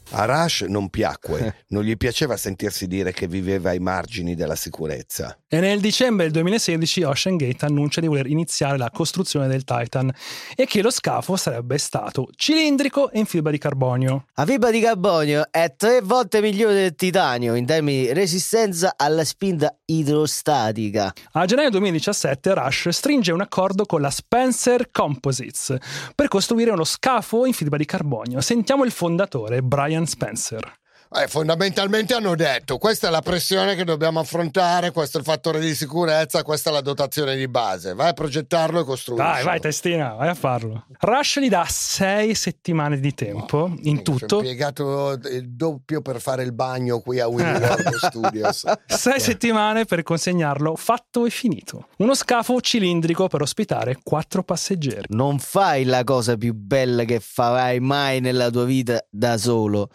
[0.10, 5.38] A Rush non piacque, non gli piaceva sentirsi dire che viveva ai margini della sicurezza.
[5.48, 10.12] E nel dicembre del 2016 Ocean Gate annuncia di voler iniziare la costruzione del Titan
[10.56, 14.26] e che lo scafo sarebbe stato cilindrico e in fibra di carbonio.
[14.36, 19.24] La fibra di carbonio è tre volte migliore del titanio in termini di resistenza alla
[19.24, 21.14] spinta idrostatica.
[21.34, 25.76] A gennaio 2017 Rush stringe un accordo con la Spencer Composites
[26.16, 28.42] per costruire uno scafo in fibra di carbonio.
[28.42, 30.78] Sentiamo il fondatore Brian Spencer.
[31.12, 35.60] Eh, fondamentalmente hanno detto questa è la pressione che dobbiamo affrontare, questo è il fattore
[35.60, 37.96] di sicurezza, questa è la dotazione di base.
[37.96, 39.28] Vai a progettarlo e costruirlo.
[39.28, 40.86] Vai, vai, testina, vai a farlo.
[41.00, 44.36] Rush gli dà sei settimane di tempo in Ci ho tutto.
[44.38, 48.72] impiegato il doppio per fare il bagno qui a Willy World Studios.
[48.86, 51.88] Sei settimane per consegnarlo fatto e finito.
[51.98, 55.06] Uno scafo cilindrico per ospitare quattro passeggeri.
[55.10, 59.90] Non fai la cosa più bella che farai mai nella tua vita da solo.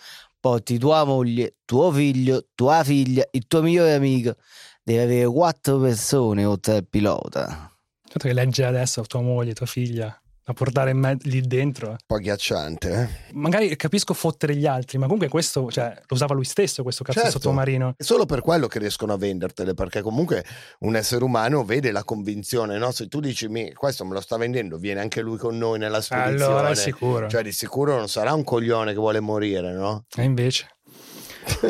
[0.44, 4.34] Porti tua moglie, tuo figlio, tua figlia, il tuo migliore amico.
[4.82, 7.72] Devi avere quattro persone oltre al pilota.
[8.06, 11.90] Certo che legge adesso tua moglie, tua figlia, da portare me- lì dentro.
[11.90, 13.32] Un po' agghiacciante, eh?
[13.32, 17.20] Magari capisco fottere gli altri, ma comunque questo, cioè, lo usava lui stesso, questo cazzo
[17.20, 17.38] Certo.
[17.40, 17.94] sottomarino.
[17.96, 20.44] È solo per quello che riescono a vendertele, perché comunque
[20.80, 22.90] un essere umano vede la convinzione, no?
[22.92, 26.02] Se tu dici, "Mi- questo me lo sta vendendo, viene anche lui con noi nella
[26.02, 26.44] spedizione.
[26.44, 27.28] Allora sicuro.
[27.28, 30.04] Cioè, di sicuro non sarà un coglione che vuole morire, no?
[30.14, 30.68] E invece.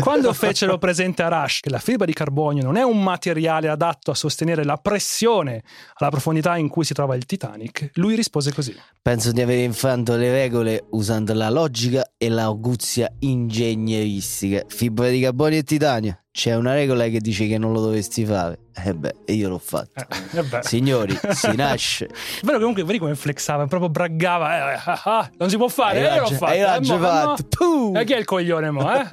[0.01, 4.11] Quando fecero presente a Rush che la fibra di carbonio non è un materiale adatto
[4.11, 5.63] a sostenere la pressione
[5.95, 8.75] alla profondità in cui si trova il Titanic, lui rispose così.
[9.01, 14.65] Penso di aver infranto le regole usando la logica e l'arguzia ingegneristica.
[14.67, 16.24] Fibra di carbonio e titanio.
[16.35, 18.59] C'è una regola che dice che non lo dovresti fare.
[18.77, 19.93] E beh, e io l'ho fatto.
[19.95, 20.63] Eh, eh beh.
[20.65, 22.07] Signori, si nasce.
[22.07, 24.73] È vero che comunque vedi come flexava, proprio braggava.
[24.73, 26.45] eh, ah, ah, non si può fare, eh, io l'ho fatto.
[26.47, 27.95] hai eh, eh, mo- fatto.
[27.95, 29.07] E chi è il coglione mo, eh?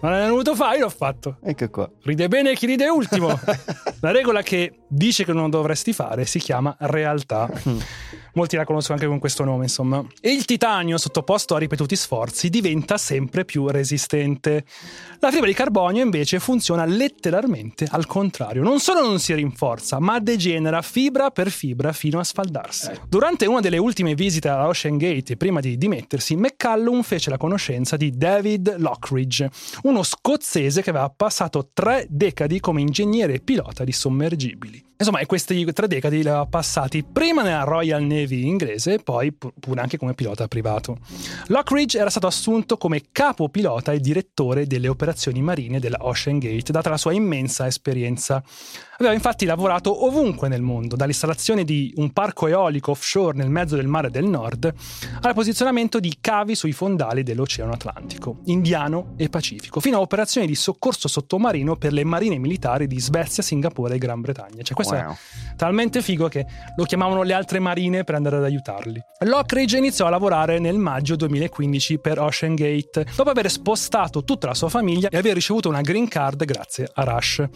[0.00, 1.38] Ma non è venuto fare, io l'ho fatto.
[1.42, 1.90] Ecco qua.
[2.04, 3.36] Ride bene chi ride ultimo.
[3.98, 7.50] La regola che dice che non dovresti fare si chiama realtà.
[8.34, 10.04] Molti la conoscono anche con questo nome, insomma.
[10.20, 14.64] E il titanio, sottoposto a ripetuti sforzi, diventa sempre più resistente.
[15.18, 18.62] La fibra di carbonio invece funziona letteralmente al contrario.
[18.62, 22.90] Non solo non si rinforza, ma degenera fibra per fibra fino a sfaldarsi.
[23.08, 27.96] Durante una delle ultime visite alla Ocean Gate, prima di dimettersi, McCallum fece la conoscenza
[27.96, 29.50] di David Lockridge,
[29.82, 34.88] uno scozzese che aveva passato tre decadi come ingegnere e pilota di sommergibili.
[35.00, 39.50] Insomma, questi tre decadi li aveva passati prima nella Royal Navy inglese e poi pu-
[39.58, 40.98] pure anche come pilota privato.
[41.46, 46.49] Lockridge era stato assunto come capo pilota e direttore delle operazioni marine della Ocean Gate,
[46.58, 48.42] data la sua immensa esperienza.
[48.98, 53.86] Aveva infatti lavorato ovunque nel mondo, dall'installazione di un parco eolico offshore nel mezzo del
[53.86, 54.70] mare del nord
[55.22, 60.54] al posizionamento di cavi sui fondali dell'Oceano Atlantico, Indiano e Pacifico, fino a operazioni di
[60.54, 64.62] soccorso sottomarino per le marine militari di Svezia, Singapore e Gran Bretagna.
[64.62, 65.12] Cioè, questo Wow.
[65.12, 66.44] è talmente figo che
[66.76, 69.00] lo chiamavano le altre marine per andare ad aiutarli.
[69.20, 74.54] Lockridge iniziò a lavorare nel maggio 2015 per Ocean Gate, dopo aver spostato tutta la
[74.54, 77.48] sua famiglia e aver ricevuto una green card grazie a Rush.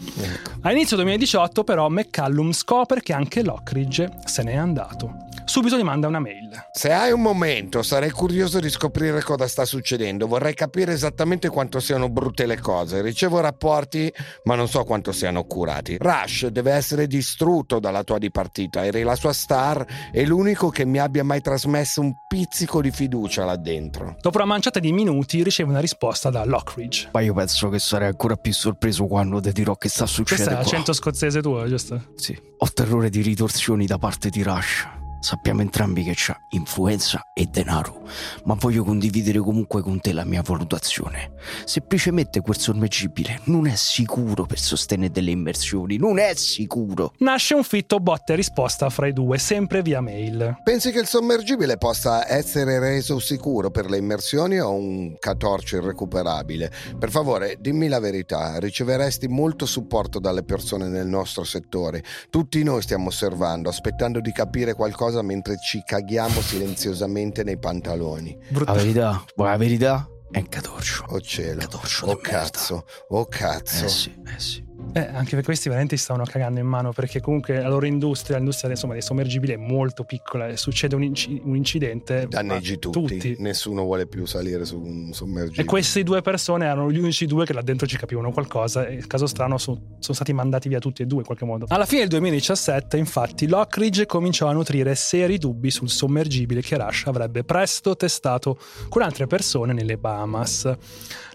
[0.61, 5.24] A inizio 2018 però McCallum scopre che anche Lockridge se n'è andato.
[5.45, 6.49] Subito gli manda una mail.
[6.73, 10.27] Se hai un momento, sarei curioso di scoprire cosa sta succedendo.
[10.27, 13.01] Vorrei capire esattamente quanto siano brutte le cose.
[13.01, 14.11] Ricevo rapporti,
[14.45, 15.97] ma non so quanto siano accurati.
[15.99, 18.83] Rush deve essere distrutto dalla tua dipartita.
[18.85, 23.45] Eri la sua star e l'unico che mi abbia mai trasmesso un pizzico di fiducia
[23.45, 24.17] là dentro.
[24.19, 27.09] Dopo una manciata di minuti riceve una risposta da Lockridge.
[27.13, 30.25] Ma io penso che sarei ancora più sorpreso quando ti dirò che sta Questo è
[30.25, 30.59] succedendo.
[30.59, 32.01] l'accento scozzese tuo, giusto?
[32.15, 32.37] Sì.
[32.57, 34.87] Ho terrore di ritorsioni da parte di Rush.
[35.25, 38.03] Sappiamo entrambi che c'ha influenza e denaro,
[38.43, 41.31] ma voglio condividere comunque con te la mia valutazione.
[41.65, 47.13] Semplicemente quel sommergibile non è sicuro per sostenere delle immersioni, non è sicuro.
[47.17, 50.59] Nasce un fitto botta e risposta fra i due, sempre via mail.
[50.63, 56.71] Pensi che il sommergibile possa essere reso sicuro per le immersioni o un catorcio irrecuperabile?
[56.99, 58.59] Per favore, dimmi la verità.
[58.59, 62.03] Riceveresti molto supporto dalle persone nel nostro settore.
[62.29, 68.37] Tutti noi stiamo osservando, aspettando di capire qualcosa mentre ci caghiamo silenziosamente nei pantaloni.
[68.49, 68.71] Brutto.
[68.71, 71.05] La verità, la verità è un catorcio.
[71.09, 71.59] Oh cielo.
[71.61, 72.39] Catorcio Oh di merda.
[72.39, 72.85] cazzo.
[73.09, 73.85] Oh cazzo.
[73.85, 74.63] Eh sì, eh sì.
[74.97, 78.37] Eh, anche per questi veramente si stavano cagando in mano perché comunque la loro industria,
[78.37, 82.27] l'industria insomma, dei sommergibili è molto piccola e succede un, inci- un incidente.
[82.29, 83.35] Danneggi ma tutti.
[83.39, 85.63] Nessuno vuole più salire su un sommergibile.
[85.63, 89.03] E queste due persone erano gli unici due che là dentro ci capivano qualcosa e
[89.05, 91.65] caso strano so- sono stati mandati via tutti e due in qualche modo.
[91.67, 97.07] Alla fine del 2017 infatti Lockridge cominciò a nutrire seri dubbi sul sommergibile che Rush
[97.07, 100.73] avrebbe presto testato con altre persone nelle Bahamas.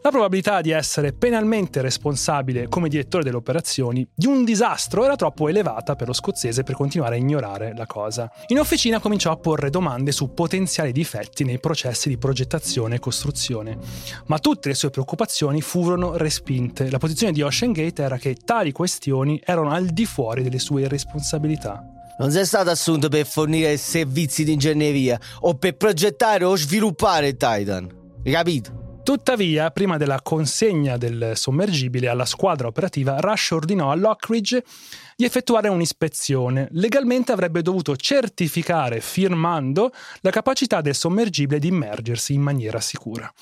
[0.03, 5.49] La probabilità di essere penalmente responsabile come direttore delle operazioni di un disastro era troppo
[5.49, 8.31] elevata per lo scozzese per continuare a ignorare la cosa.
[8.47, 13.77] In officina cominciò a porre domande su potenziali difetti nei processi di progettazione e costruzione,
[14.27, 16.91] ma tutte le sue preoccupazioni furono respinte.
[16.91, 20.87] La posizione di Ocean Gate era che tali questioni erano al di fuori delle sue
[20.87, 21.85] responsabilità.
[22.19, 27.37] Non sei stato assunto per fornire servizi di ingegneria o per progettare o sviluppare il
[27.37, 27.89] Titan.
[28.23, 28.80] Capito?
[29.03, 34.63] Tuttavia, prima della consegna del sommergibile alla squadra operativa, Rush ordinò a Lockridge
[35.17, 36.69] di effettuare un'ispezione.
[36.73, 43.33] Legalmente avrebbe dovuto certificare, firmando, la capacità del sommergibile di immergersi in maniera sicura.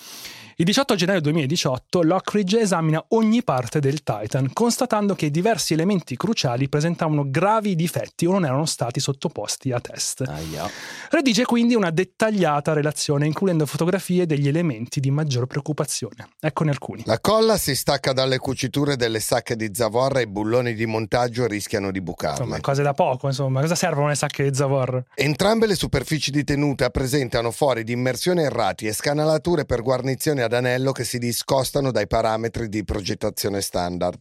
[0.61, 6.69] Il 18 gennaio 2018 Lockridge esamina ogni parte del Titan, constatando che diversi elementi cruciali
[6.69, 10.23] presentavano gravi difetti o non erano stati sottoposti a test.
[10.27, 10.69] Aia.
[11.11, 16.31] Redige quindi una dettagliata relazione, includendo fotografie degli elementi di maggior preoccupazione.
[16.41, 17.03] Eccone alcuni.
[17.07, 21.47] La colla si stacca dalle cuciture delle sacche di zavorra e i bulloni di montaggio
[21.47, 22.43] rischiano di bucarle.
[22.43, 23.61] Insomma, cose da poco, insomma.
[23.61, 25.05] Cosa servono le sacche di Zavor?
[25.15, 30.55] Entrambe le superfici di tenuta presentano fori di immersione errati e scanalature per guarnizioni ad
[30.55, 34.19] anello che si discostano dai parametri di progettazione standard.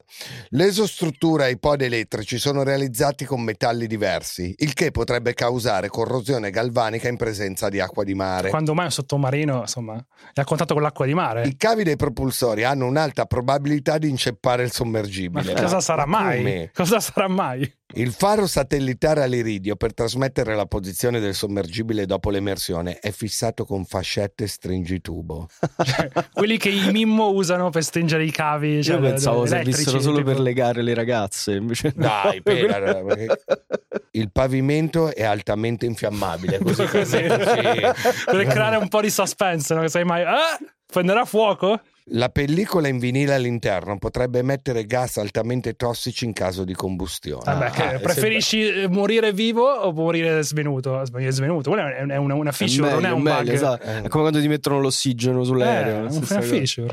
[0.49, 6.51] L'esostruttura e i pod elettrici sono realizzati con metalli diversi, il che potrebbe causare corrosione
[6.51, 8.49] galvanica in presenza di acqua di mare.
[8.49, 9.95] Quando mai un sottomarino, insomma,
[10.33, 11.47] è a contatto con l'acqua di mare?
[11.47, 15.53] I cavi dei propulsori hanno un'alta probabilità di inceppare il Ma sommergibile.
[15.53, 16.37] cosa sarà Ma mai?
[16.37, 16.71] come?
[16.73, 17.76] Cosa sarà mai?
[17.93, 23.85] Il faro satellitare all'iridio per trasmettere la posizione del sommergibile dopo l'emersione è fissato con
[23.85, 25.47] fascette stringitubo.
[25.87, 28.83] Cioè, quelli che i Mimmo usano per stringere i cavi.
[28.83, 31.53] Cioè, Io pensavo servissero solo tipo- per legare le ragazze.
[31.53, 32.03] Invece no.
[32.05, 33.41] Dai, per- perché
[34.11, 36.59] il pavimento è altamente infiammabile.
[36.59, 37.21] Così, Così.
[37.21, 39.81] per creare un po' di suspense, no?
[39.81, 40.23] Che sai mai.
[40.23, 40.57] Ah!
[40.85, 41.79] Prenderà fuoco?
[42.11, 47.43] La pellicola in vinile all'interno potrebbe emettere gas altamente tossici in caso di combustione.
[47.43, 51.01] Vabbè, che Ah, preferisci eh, morire vivo o morire svenuto?
[51.11, 53.49] Morire svenuto, quella è è una, una feature, non è un meglio, bug.
[53.53, 53.85] esatto.
[53.85, 53.97] Eh.
[54.03, 55.95] È come quando ti mettono l'ossigeno Eh, sull'aereo.
[56.05, 56.91] è una feature.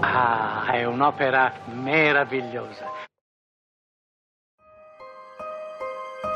[0.00, 2.86] Ah, è un'opera meravigliosa.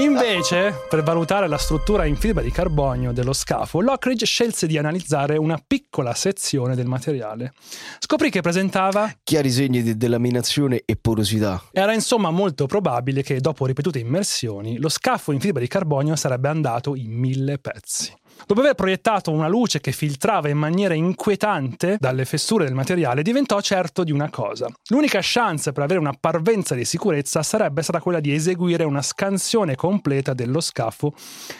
[0.01, 5.37] Invece, per valutare la struttura in fibra di carbonio dello scafo, Lockridge scelse di analizzare
[5.37, 7.53] una piccola sezione del materiale.
[7.99, 11.61] Scoprì che presentava Chiari segni di delaminazione e porosità.
[11.73, 16.47] Era insomma molto probabile che dopo ripetute immersioni lo scafo in fibra di carbonio sarebbe
[16.47, 18.15] andato in mille pezzi.
[18.46, 23.61] Dopo aver proiettato una luce che filtrava in maniera inquietante dalle fessure del materiale, diventò
[23.61, 24.68] certo di una cosa.
[24.88, 29.74] L'unica chance per avere una parvenza di sicurezza sarebbe stata quella di eseguire una scansione
[29.74, 31.12] completa dello scafo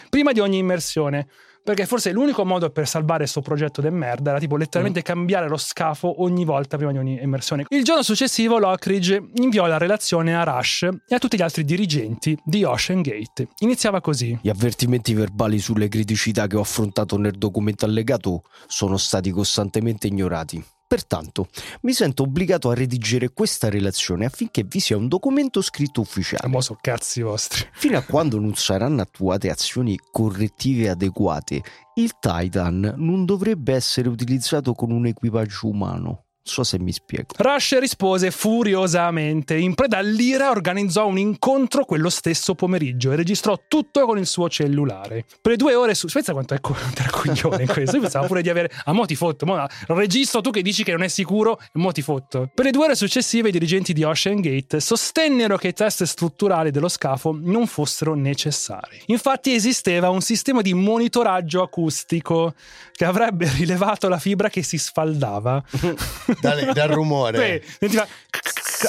[0.09, 1.27] prima di ogni immersione.
[1.63, 5.57] Perché forse l'unico modo per salvare questo progetto del merda era tipo letteralmente cambiare lo
[5.57, 7.65] scafo ogni volta prima di ogni immersione.
[7.69, 12.37] Il giorno successivo Lockridge inviò la relazione a Rush e a tutti gli altri dirigenti
[12.43, 13.49] di Ocean Gate.
[13.59, 14.37] Iniziava così.
[14.41, 20.63] Gli avvertimenti verbali sulle criticità che ho affrontato nel documento allegato sono stati costantemente ignorati.
[20.89, 21.49] Pertanto,
[21.81, 26.47] mi sento obbligato a redigere questa relazione affinché vi sia un documento scritto ufficiale.
[26.47, 27.63] Mo so cazzi vostri.
[27.73, 31.61] Fino a quando non saranno attuate azioni correttive adeguate,
[31.93, 36.23] il Titan non dovrebbe essere utilizzato con un equipaggio umano.
[36.41, 37.35] So se mi spiego.
[37.37, 39.55] Rush rispose furiosamente.
[39.55, 44.49] In preda all'ira organizzò un incontro quello stesso pomeriggio e registrò tutto con il suo
[44.49, 45.25] cellulare.
[45.41, 46.07] Per le due ore su...
[46.07, 46.75] Pensa quanto è co-
[47.11, 47.97] coglione questo.
[47.97, 48.71] Io pensavo pure di avere...
[48.85, 49.45] Ah, mo ti fotto.
[49.45, 52.49] Mo registro tu che dici che non è sicuro e mo ti fotto.
[52.53, 56.71] Per le due ore successive i dirigenti di Ocean Gate sostennero che i test strutturali
[56.71, 59.01] dello scafo non fossero necessari.
[59.07, 62.53] Infatti esisteva un sistema di monitoraggio acustico
[62.91, 65.63] che avrebbe rilevato la fibra che si sfaldava.
[66.41, 67.61] Dal, dal rumore.
[67.63, 68.07] Sì, sentiva-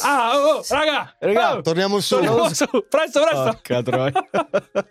[0.03, 2.15] Ah, oh, raga, Raga, oh, Torniamo su.
[2.15, 3.61] torniamo su, presto, presto.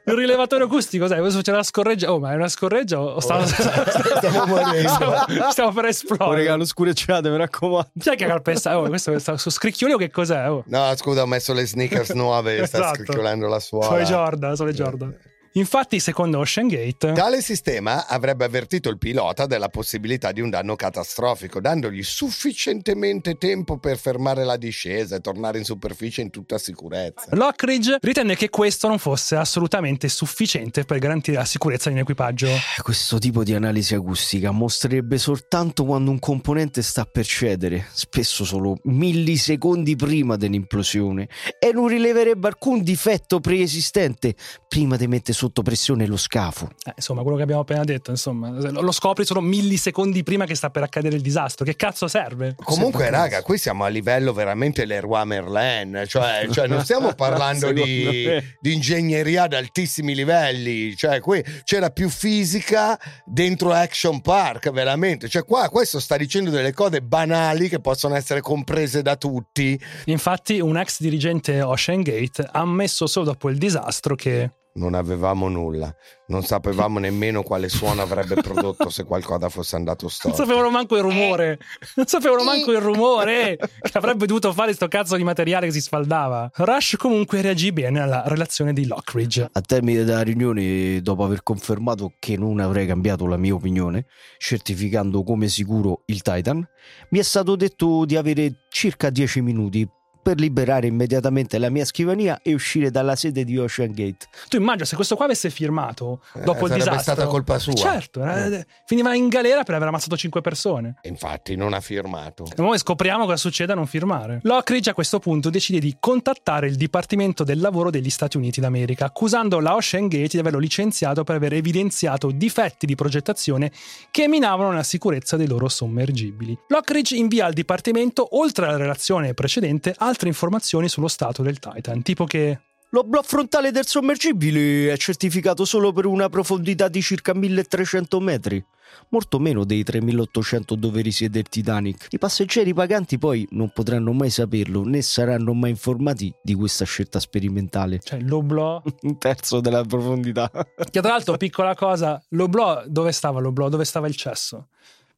[0.04, 2.12] Il rilevatore acustico, sai, adesso c'è la scorreggia.
[2.12, 4.90] Oh, ma è una scorreggia o stavo, Stiamo morendo.
[4.90, 6.36] stavo, stavo per Oh, esplodere?
[6.40, 7.92] regalo scurecciate, mi raccomando.
[7.98, 8.78] È che ha calpestato?
[8.80, 10.50] Oh, questo è su scricchiolio che cos'è?
[10.50, 10.64] Oh.
[10.68, 12.96] No, scusa, ho messo le sneakers nuove e sta Esatto.
[12.96, 13.86] scricchiolando la suola.
[13.86, 15.16] Sono i Jordan, sono i Jordan.
[15.54, 20.76] Infatti, secondo Ocean Gate, Tale sistema avrebbe avvertito il pilota della possibilità di un danno
[20.76, 27.28] catastrofico, dandogli sufficientemente tempo per fermare la discesa e tornare in superficie in tutta sicurezza.
[27.32, 32.48] Lockridge ritenne che questo non fosse assolutamente sufficiente per garantire la sicurezza di un equipaggio.
[32.82, 38.78] Questo tipo di analisi acustica mostrerebbe soltanto quando un componente sta per cedere, spesso solo
[38.84, 41.28] millisecondi prima dell'implosione,
[41.60, 44.36] e non rileverebbe alcun difetto preesistente
[44.68, 46.70] prima di mettere sotto pressione lo scafo.
[46.84, 50.70] Eh, insomma, quello che abbiamo appena detto, insomma, lo scopri solo millisecondi prima che sta
[50.70, 51.64] per accadere il disastro.
[51.64, 52.56] Che cazzo serve?
[52.62, 57.72] Comunque, Sì, raga, qui siamo a livello veramente Leroy Merlin, cioè, cioè non stiamo parlando
[57.72, 58.28] di,
[58.60, 65.30] di ingegneria ad altissimi livelli, cioè qui c'era più fisica dentro Action Park, veramente.
[65.30, 69.80] Cioè qua questo sta dicendo delle cose banali che possono essere comprese da tutti.
[70.06, 75.50] Infatti, un ex dirigente Ocean Gate ha ammesso solo dopo il disastro che non avevamo
[75.50, 75.94] nulla.
[76.28, 80.38] Non sapevamo nemmeno quale suono avrebbe prodotto se qualcosa fosse andato Non storto.
[80.38, 81.58] sapevano manco il rumore.
[81.96, 85.82] Non sapevano manco il rumore che avrebbe dovuto fare sto cazzo di materiale che si
[85.82, 86.52] sfaldava.
[86.54, 89.50] Rush comunque reagì bene alla relazione di Lockridge.
[89.52, 94.06] A termine della riunione, dopo aver confermato che non avrei cambiato la mia opinione,
[94.38, 96.66] certificando come sicuro il Titan,
[97.10, 99.88] mi è stato detto di avere circa 10 minuti
[100.22, 104.28] per liberare immediatamente la mia scrivania e uscire dalla sede di Ocean Gate.
[104.48, 107.14] Tu immagina se questo qua avesse firmato Eh, dopo il sarebbe disastro.
[107.14, 107.74] stata colpa sua.
[107.74, 110.96] Certo, eh, finiva in galera per aver ammazzato 5 persone.
[111.04, 112.44] Infatti non ha firmato.
[112.46, 114.40] E noi scopriamo cosa succede a non firmare.
[114.44, 119.06] Lockridge a questo punto decide di contattare il Dipartimento del Lavoro degli Stati Uniti d'America,
[119.06, 123.72] accusando la Ocean Gate di averlo licenziato per aver evidenziato difetti di progettazione
[124.12, 126.58] che minavano la sicurezza dei loro sommergibili.
[126.68, 132.26] Lockridge invia al Dipartimento, oltre alla relazione precedente, altre informazioni sullo stato del Titan, tipo
[132.26, 132.60] che
[132.92, 138.66] L'oblò frontale del sommergibile è certificato solo per una profondità di circa 1300 metri,
[139.10, 142.08] molto meno dei 3800 dove risiede il Titanic.
[142.10, 147.20] I passeggeri paganti poi non potranno mai saperlo né saranno mai informati di questa scelta
[147.20, 148.00] sperimentale.
[148.00, 150.50] cioè l'oblò Un terzo della profondità.
[150.50, 153.70] Che tra l'altro, piccola cosa, l'oblò, dove stava l'oblò?
[153.70, 154.70] Dove stava il cesso?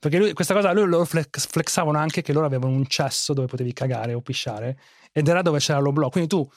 [0.01, 3.45] Perché lui, questa cosa lui loro flex- flexavano anche che loro avevano un cesso dove
[3.45, 4.79] potevi cagare o pisciare
[5.11, 6.09] ed era dove c'era l'oblò.
[6.09, 6.49] Quindi tu,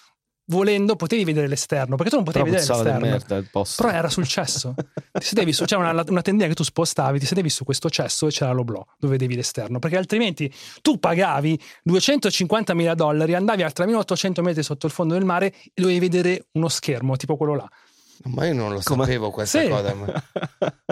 [0.46, 3.36] volendo, potevi vedere l'esterno, perché tu non Però potevi vedere puzzava di l'esterno.
[3.36, 3.70] merda.
[3.76, 4.74] Però era sul cesso.
[5.12, 8.26] Ti sedevi su, c'era una, una tendina che tu spostavi, ti sedevi su questo cesso
[8.28, 9.78] e c'era l'oblò dove vedevi l'esterno.
[9.78, 15.26] Perché altrimenti tu pagavi 250 mila dollari, andavi a 3800 metri sotto il fondo del
[15.26, 17.68] mare e dovevi vedere uno schermo, tipo quello là.
[18.24, 19.68] Ma io non lo Come- sapevo questa Sì.
[19.68, 19.94] cosa.
[19.94, 20.22] Ma,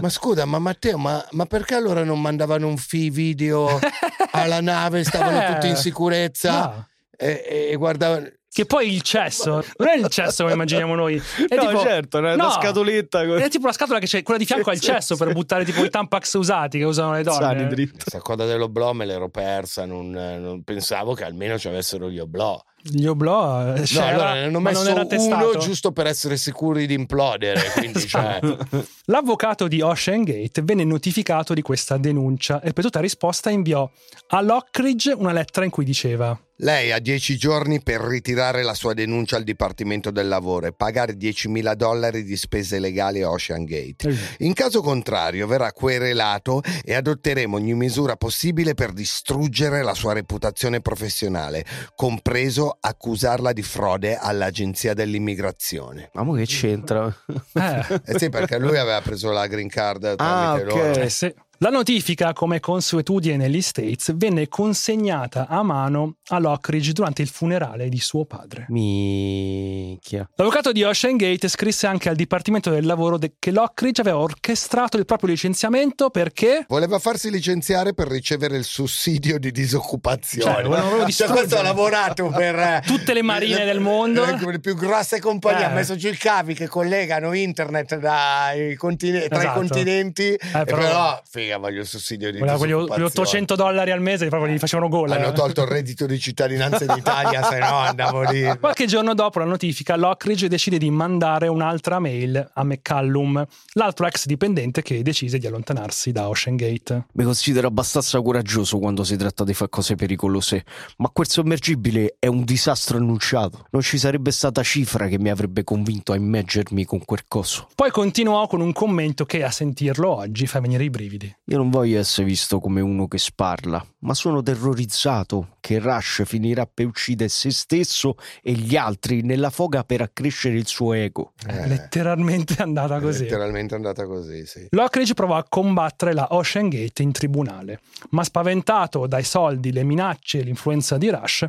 [0.02, 3.78] ma scusa, ma Matteo, ma, ma perché allora non mandavano un fi video
[4.32, 5.04] alla nave?
[5.04, 6.86] Stavano tutti in sicurezza no.
[7.16, 8.28] e, e guardavano.
[8.54, 11.16] Che poi il cesso non è il cesso come immaginiamo noi.
[11.16, 14.38] È no, tipo, certo, una no, scatoletta con È tipo la scatola che c'è, quella
[14.38, 17.38] di fianco al cesso per buttare tipo i tampax usati che usano le donne.
[17.40, 17.92] sani dritti.
[18.00, 22.62] Questa coda dell'oblò me l'ero persa, non, non pensavo che almeno ci avessero gli oblò.
[22.84, 25.58] Gli oblò eh, No, c'era, allora ne hanno ma messo non era uno testato.
[25.58, 27.60] giusto per essere sicuri di implodere.
[27.78, 28.86] Quindi, cioè, Esatto.
[29.06, 33.88] L'avvocato di Ocean Gate venne notificato di questa denuncia e per tutta risposta inviò
[34.30, 38.94] a Lockridge una lettera in cui diceva Lei ha 10 giorni per ritirare la sua
[38.94, 44.16] denuncia al Dipartimento del Lavoro e pagare 10.000 dollari di spese legali a Ocean Gate.
[44.38, 50.80] In caso contrario verrà querelato e adotteremo ogni misura possibile per distruggere la sua reputazione
[50.80, 51.64] professionale,
[51.96, 56.10] compreso accusarla di frode all'Agenzia dell'immigrazione.
[56.12, 57.12] Ma mo che c'entra?
[57.54, 60.64] eh, Eh sì, perché lui aveva preso la green card Ah, tramite ok.
[60.76, 61.00] loro.
[61.00, 61.34] eh sì.
[61.58, 67.88] La notifica, come consuetudine negli States, venne consegnata a mano a Lockridge durante il funerale
[67.88, 68.66] di suo padre.
[68.68, 70.28] Minchia.
[70.34, 74.96] L'avvocato di Ocean Gate scrisse anche al Dipartimento del Lavoro de- che Lockridge aveva orchestrato
[74.96, 80.64] il proprio licenziamento perché Voleva farsi licenziare per ricevere il sussidio di disoccupazione.
[80.64, 84.24] Cioè, Cioè, questo ha lavorato per eh, Tutte le marine del mondo.
[84.24, 85.60] Le, le più grosse compagnie.
[85.62, 85.66] Eh.
[85.66, 89.58] Ha messo giù i cavi che collegano internet dai contine- tra i Esatto.
[89.60, 90.32] continenti.
[90.32, 94.52] e però- però, figa, voglio il sussidio di quegli, quegli 800 dollari al mese proprio
[94.52, 95.10] gli facevano gol.
[95.10, 95.32] Hanno eh.
[95.32, 98.42] tolto il reddito di cittadinanza in Italia, se no andavo lì.
[98.58, 103.44] Qualche giorno dopo la notifica, Lockridge decide di mandare un'altra mail a McCallum,
[103.74, 107.06] l'altro ex dipendente che decise di allontanarsi da Ocean Gate.
[107.12, 110.64] Mi considero abbastanza coraggioso quando si tratta di fare cose pericolose,
[110.98, 113.66] ma quel sommergibile è un disastro annunciato.
[113.70, 117.68] Non ci sarebbe stata cifra che mi avrebbe convinto a immergermi con quel coso.
[117.74, 121.31] Poi continuò con un commento che a sentirlo oggi fa venire i brividi.
[121.46, 126.66] Io non voglio essere visto come uno che sparla, ma sono terrorizzato che Rush finirà
[126.66, 131.32] per uccidere se stesso e gli altri nella foga per accrescere il suo ego.
[131.46, 133.24] Eh, Letteralmente è andata così.
[133.24, 134.66] letteralmente andata così, sì.
[134.70, 137.80] Lockridge provò a combattere la Ocean Gate in tribunale,
[138.10, 141.46] ma spaventato dai soldi, le minacce e l'influenza di Rush,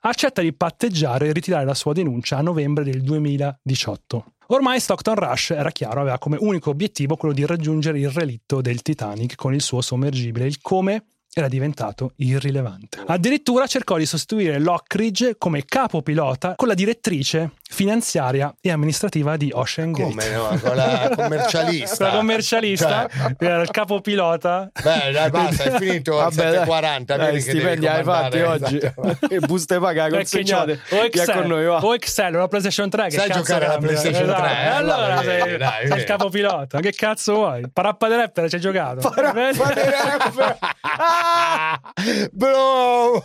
[0.00, 4.24] accetta di patteggiare e ritirare la sua denuncia a novembre del 2018.
[4.48, 8.80] Ormai Stockton Rush, era chiaro, aveva come unico obiettivo quello di raggiungere il relitto del
[8.80, 12.98] Titanic con il suo sommergibile, il come era diventato irrilevante.
[13.06, 19.50] Addirittura cercò di sostituire Lockridge come capo pilota con la direttrice finanziaria e amministrativa di
[19.52, 20.08] Ocean Gate.
[20.08, 20.58] Come no?
[20.62, 22.06] Con la commercialista.
[22.06, 24.70] La commercialista Cioè, era il capo pilota.
[24.82, 27.02] Beh, dai, basta, è finito al 7.40.
[27.04, 28.76] dai, vedi che stipendi hai fatti oggi.
[28.78, 29.18] esatto.
[29.28, 30.72] e buste paga Perché consegnate.
[30.72, 31.84] o Via con Excel, noi, va.
[31.84, 33.76] o Excel o la PlayStation 3 che Sai giocare alla?
[33.78, 34.46] PlayStation 3, Esatto.
[34.54, 34.66] eh?
[34.68, 37.68] Allora sei, dai, sei il capo pilota che cazzo vuoi?
[37.70, 39.60] Parappa di rapper ci hai giocato Vedi?
[39.60, 41.24] Ah,
[42.32, 43.24] bro!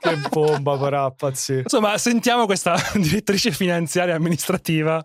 [0.00, 1.62] che bomba, parà, pazzesco.
[1.62, 5.04] insomma sentiamo questa direttrice finanziaria e amministrativa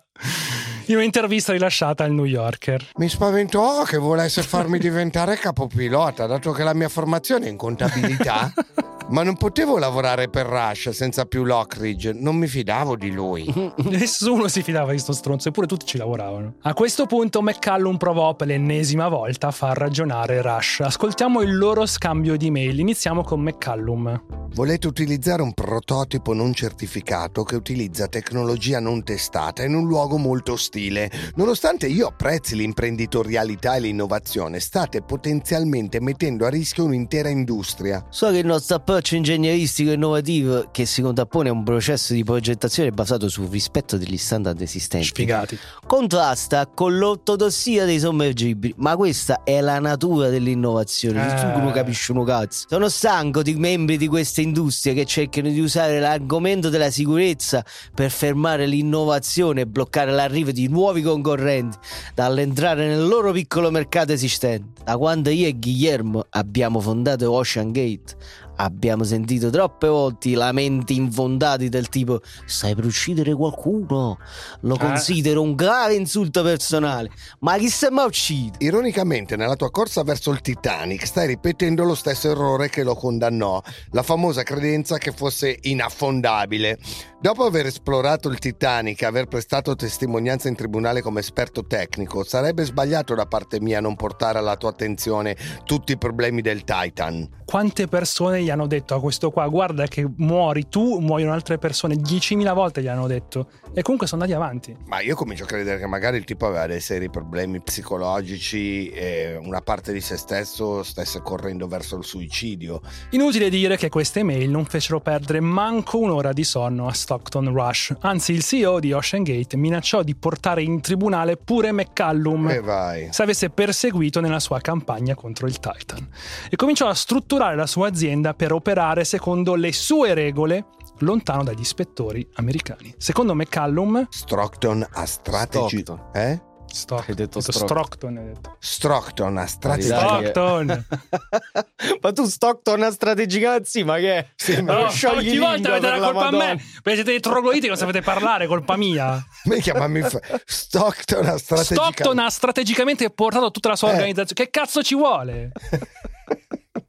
[0.88, 2.92] in un'intervista rilasciata al New Yorker.
[2.96, 8.52] Mi spaventò che volesse farmi diventare capopilota, dato che la mia formazione è in contabilità.
[9.10, 13.46] Ma non potevo lavorare per Rush senza più Lockridge, non mi fidavo di lui.
[13.88, 16.56] Nessuno si fidava di sto stronzo, eppure tutti ci lavoravano.
[16.64, 20.82] A questo punto McCallum provò per l'ennesima volta a far ragionare Rush.
[20.82, 22.80] Ascoltiamo il loro scambio di mail.
[22.80, 24.48] Iniziamo con McCallum.
[24.54, 30.54] Volete utilizzare un prototipo non certificato che utilizza tecnologia non testata in un luogo molto
[30.54, 31.12] ostile.
[31.36, 38.04] Nonostante io apprezzi l'imprenditorialità e l'innovazione, state potenzialmente mettendo a rischio un'intera industria.
[38.10, 42.90] So che il nostro approccio ingegneristico innovativo, che si contrappone a un processo di progettazione
[42.90, 45.58] basato sul rispetto degli standard esistenti, Sfigati.
[45.86, 48.74] contrasta con l'ortodossia dei sommergibili.
[48.78, 51.26] Ma questa è la natura dell'innovazione.
[51.28, 51.54] Eh.
[51.54, 52.66] Tu non capisci uno cazzo.
[52.70, 58.10] Sono stanco di membri di queste industrie che cercano di usare l'argomento della sicurezza per
[58.10, 61.78] fermare l'innovazione e bloccare l'arrivo di nuovi concorrenti
[62.16, 64.82] dall'entrare nel loro piccolo mercato esistente.
[64.84, 68.16] Da quando io e Guillermo abbiamo fondato Ocean Gate,
[68.58, 74.18] abbiamo sentito troppe volte i lamenti infondati del tipo stai per uccidere qualcuno
[74.62, 74.78] lo Eh.
[74.78, 80.32] considero un grave insulto personale ma chi se mai uccide Ironicamente, nella tua corsa verso
[80.32, 85.58] il Titanic stai ripetendo lo stesso errore che lo condannò, la famosa credenza che fosse
[85.62, 86.78] inaffondabile.
[87.20, 92.64] Dopo aver esplorato il Titanic e aver prestato testimonianza in tribunale come esperto tecnico, sarebbe
[92.64, 97.28] sbagliato da parte mia non portare alla tua attenzione tutti i problemi del Titan.
[97.46, 101.96] Quante persone gli hanno detto a questo qua, guarda che muori tu, muoiono altre persone,
[101.96, 103.50] 10.000 volte gli hanno detto.
[103.74, 104.76] E comunque sono andati avanti.
[104.86, 109.38] Ma io comincio a credere che magari il tipo aveva dei seri problemi psicologici e
[109.40, 112.82] una parte di se stesso stesse correndo verso il suicidio.
[113.12, 117.96] Inutile dire che queste mail non fecero perdere manco un'ora di sonno a Stockton Rush.
[118.00, 122.50] Anzi, il CEO di Ocean Gate minacciò di portare in tribunale pure McCallum.
[122.50, 123.08] E vai.
[123.12, 126.08] se avesse perseguito nella sua campagna contro il Titan
[126.50, 130.68] e cominciò a strutturare la sua azienda per operare secondo le sue regole
[131.00, 132.94] lontano dagli ispettori americani.
[132.98, 135.80] Secondo McCallum, Stockton ha strategy...
[135.82, 136.10] Stockton.
[136.14, 136.42] Eh?
[136.70, 138.56] Stock- Hai detto detto Stock- Stockton, hai detto.
[138.60, 140.86] Stockton ha che- Stockton.
[142.02, 144.28] ma tu Stockton strategica sì, ma che è?
[144.36, 146.46] Sì, ma No, ogni volta avete la colpa a Madonna.
[146.46, 149.24] me perché siete dei trogloditi non sapete parlare, colpa mia.
[149.46, 149.62] Mi
[150.02, 150.20] fa...
[150.46, 151.82] Stockton ha strategica...
[151.82, 153.94] Stockton ha strategicamente portato tutta la sua Eh.
[153.94, 154.44] organizzazione.
[154.44, 155.52] Che cazzo ci vuole?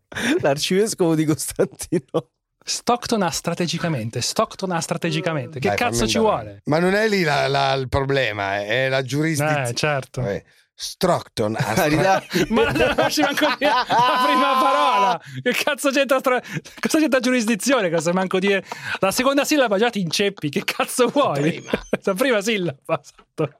[0.40, 2.30] L'arcivescovo di Costantino.
[2.64, 5.58] Stockton ha strategicamente, Stockton ha strategamente.
[5.58, 6.42] Che Dai, cazzo ci andare.
[6.42, 6.60] vuole?
[6.64, 9.68] Ma non è lì la- la- il problema, è la giurisdizione.
[9.70, 10.20] Eh, certo.
[10.26, 10.44] Eh,
[10.74, 12.22] Stockton ha Carità.
[12.50, 15.20] Ma non lasci manco dire la prima parola.
[15.42, 16.40] Che cazzo c'entra tra...
[16.78, 17.90] Cosa c'entra giurisdizione?
[17.90, 18.62] Cosa manco dire
[19.00, 20.50] la seconda sillaba già ti inceppi.
[20.50, 21.40] Che cazzo vuoi?
[21.40, 21.70] prima.
[22.02, 23.00] La prima sillaba.
[23.00, 23.52] Esatto.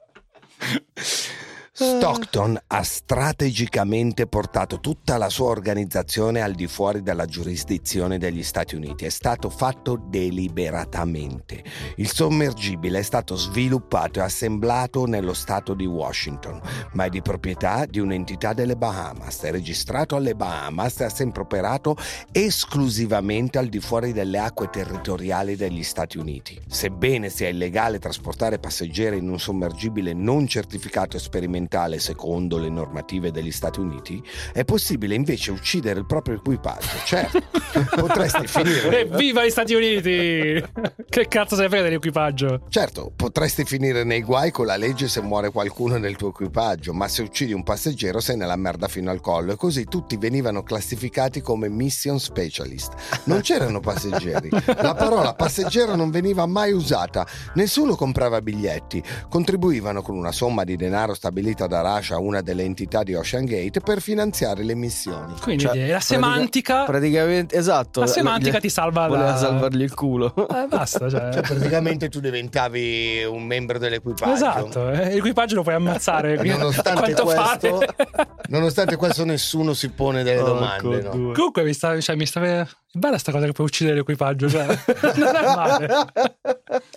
[1.81, 8.75] Stockton ha strategicamente portato tutta la sua organizzazione al di fuori della giurisdizione degli Stati
[8.75, 9.05] Uniti.
[9.05, 11.63] È stato fatto deliberatamente.
[11.95, 16.59] Il sommergibile è stato sviluppato e assemblato nello stato di Washington,
[16.95, 19.43] ma è di proprietà di un'entità delle Bahamas.
[19.43, 21.95] È registrato alle Bahamas e ha sempre operato
[22.33, 26.59] esclusivamente al di fuori delle acque territoriali degli Stati Uniti.
[26.67, 31.21] Sebbene sia illegale trasportare passeggeri in un sommergibile non certificato e
[31.69, 36.87] sperimentale secondo le normative degli Stati Uniti, è possibile invece uccidere il proprio equipaggio.
[37.05, 37.39] Certo,
[37.95, 39.01] potresti finire.
[39.01, 40.63] Evviva gli Stati Uniti!
[41.07, 42.61] che cazzo se ne frega dell'equipaggio?
[42.69, 47.07] Certo, potresti finire nei guai con la legge se muore qualcuno nel tuo equipaggio, ma
[47.07, 51.41] se uccidi un passeggero sei nella merda fino al collo e così tutti venivano classificati
[51.41, 52.93] come mission specialist.
[53.25, 60.15] Non c'erano passeggeri, la parola passeggero non veniva mai usata, nessuno comprava biglietti, contribuivano con
[60.15, 64.63] una somma di denaro stabilita da Russia una delle entità di Ocean Gate per finanziare
[64.63, 65.33] le missioni.
[65.41, 66.83] Quindi Cioè, la pratica- semantica...
[66.83, 67.99] Praticamente, esatto.
[68.01, 70.33] La semantica ti salva Voleva la- salvargli il culo.
[70.35, 71.31] Eh, basta, cioè.
[71.33, 74.33] Cioè, praticamente tu diventavi un membro dell'equipaggio.
[74.33, 76.35] Esatto, eh, l'equipaggio lo puoi ammazzare.
[76.43, 77.79] Nonostante questo,
[78.49, 81.01] nonostante questo, nessuno si pone delle Porco domande.
[81.01, 81.31] no?
[81.33, 82.41] Comunque mi sta, cioè, mi sta...
[82.41, 84.65] È bella sta cosa che puoi uccidere l'equipaggio, cioè.
[85.15, 85.87] non è male.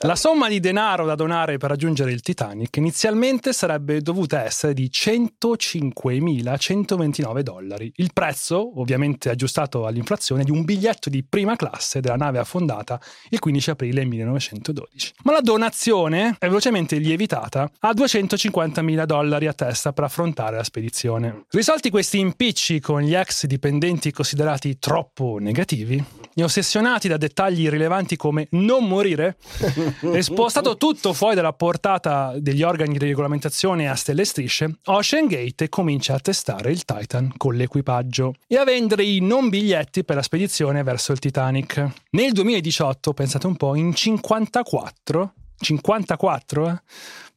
[0.01, 4.75] La somma di denaro da donare per raggiungere il Titanic inizialmente sarebbe dovuta essere essere
[4.75, 7.91] di 105.129 dollari.
[7.97, 13.41] Il prezzo, ovviamente aggiustato all'inflazione, di un biglietto di prima classe della nave affondata il
[13.41, 15.15] 15 aprile 1912.
[15.25, 21.47] Ma la donazione è velocemente lievitata a 250.000 dollari a testa per affrontare la spedizione.
[21.51, 28.17] Risolti questi impicci con gli ex dipendenti considerati troppo negativi, e ossessionati da dettagli rilevanti
[28.17, 29.37] come non morire,
[30.13, 35.69] e spostato tutto fuori dalla portata degli organi di regolamentazione a stelle strisce, Ocean Gate
[35.69, 40.23] comincia a testare il Titan con l'equipaggio e a vendere i non biglietti per la
[40.23, 41.87] spedizione verso il Titanic.
[42.13, 46.83] Nel 2018, pensate un po', in 54 54 eh,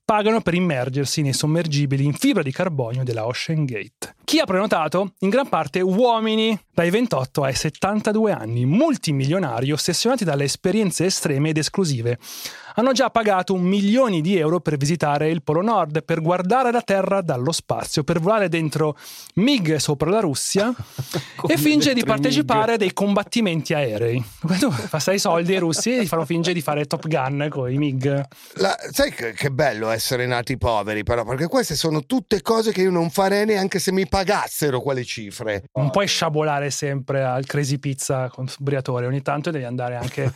[0.06, 4.16] pagano per immergersi nei sommergibili in fibra di carbonio della Ocean Gate.
[4.24, 5.14] Chi ha prenotato?
[5.20, 11.58] In gran parte uomini dai 28 ai 72 anni, multimilionari ossessionati dalle esperienze estreme ed
[11.58, 12.20] esclusive.
[12.78, 17.22] Hanno già pagato milioni di euro per visitare il Polo Nord, per guardare la Terra
[17.22, 18.98] dallo spazio, per volare dentro
[19.36, 20.74] MiG sopra la Russia
[21.48, 24.24] e fingere di partecipare a dei combattimenti aerei.
[24.60, 27.78] Tu passai i soldi ai russi e fanno fingere di fare Top Gun con i
[27.78, 28.24] MiG.
[28.56, 32.82] La- sai che, che bello essere nati poveri, però, perché queste sono tutte cose che
[32.82, 35.64] io non farei neanche se mi pagassero quelle cifre.
[35.76, 40.34] Non puoi sciabolare sempre al Crazy Pizza con Briatore, ogni tanto devi andare anche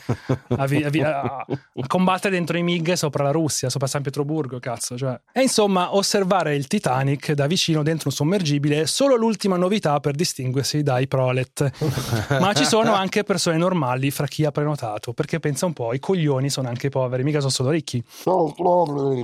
[0.56, 4.02] a, vi- a vi- a- a combattere dentro i MiG sopra la Russia, sopra San
[4.02, 4.98] Pietroburgo, cazzo.
[4.98, 5.20] Cioè.
[5.32, 10.16] E insomma, osservare il Titanic da vicino dentro un sommergibile è solo l'ultima novità per
[10.16, 11.72] distinguersi dai prolet.
[12.40, 16.00] Ma ci sono anche persone normali fra chi ha prenotato, perché pensa un po', i
[16.00, 18.04] coglioni sono anche poveri, mica sono solo ricchi.
[18.24, 19.24] Ciao, poveri.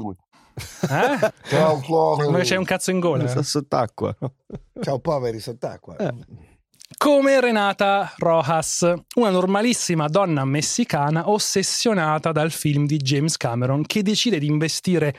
[0.56, 1.32] Eh?
[1.50, 2.46] Ciao, Come poveri.
[2.46, 3.44] c'è un cazzo in gola.
[3.44, 4.16] Sott'acqua.
[4.82, 5.96] Ciao, poveri sott'acqua.
[6.98, 14.40] Come Renata Rojas, una normalissima donna messicana ossessionata dal film di James Cameron che decide
[14.40, 15.14] di investire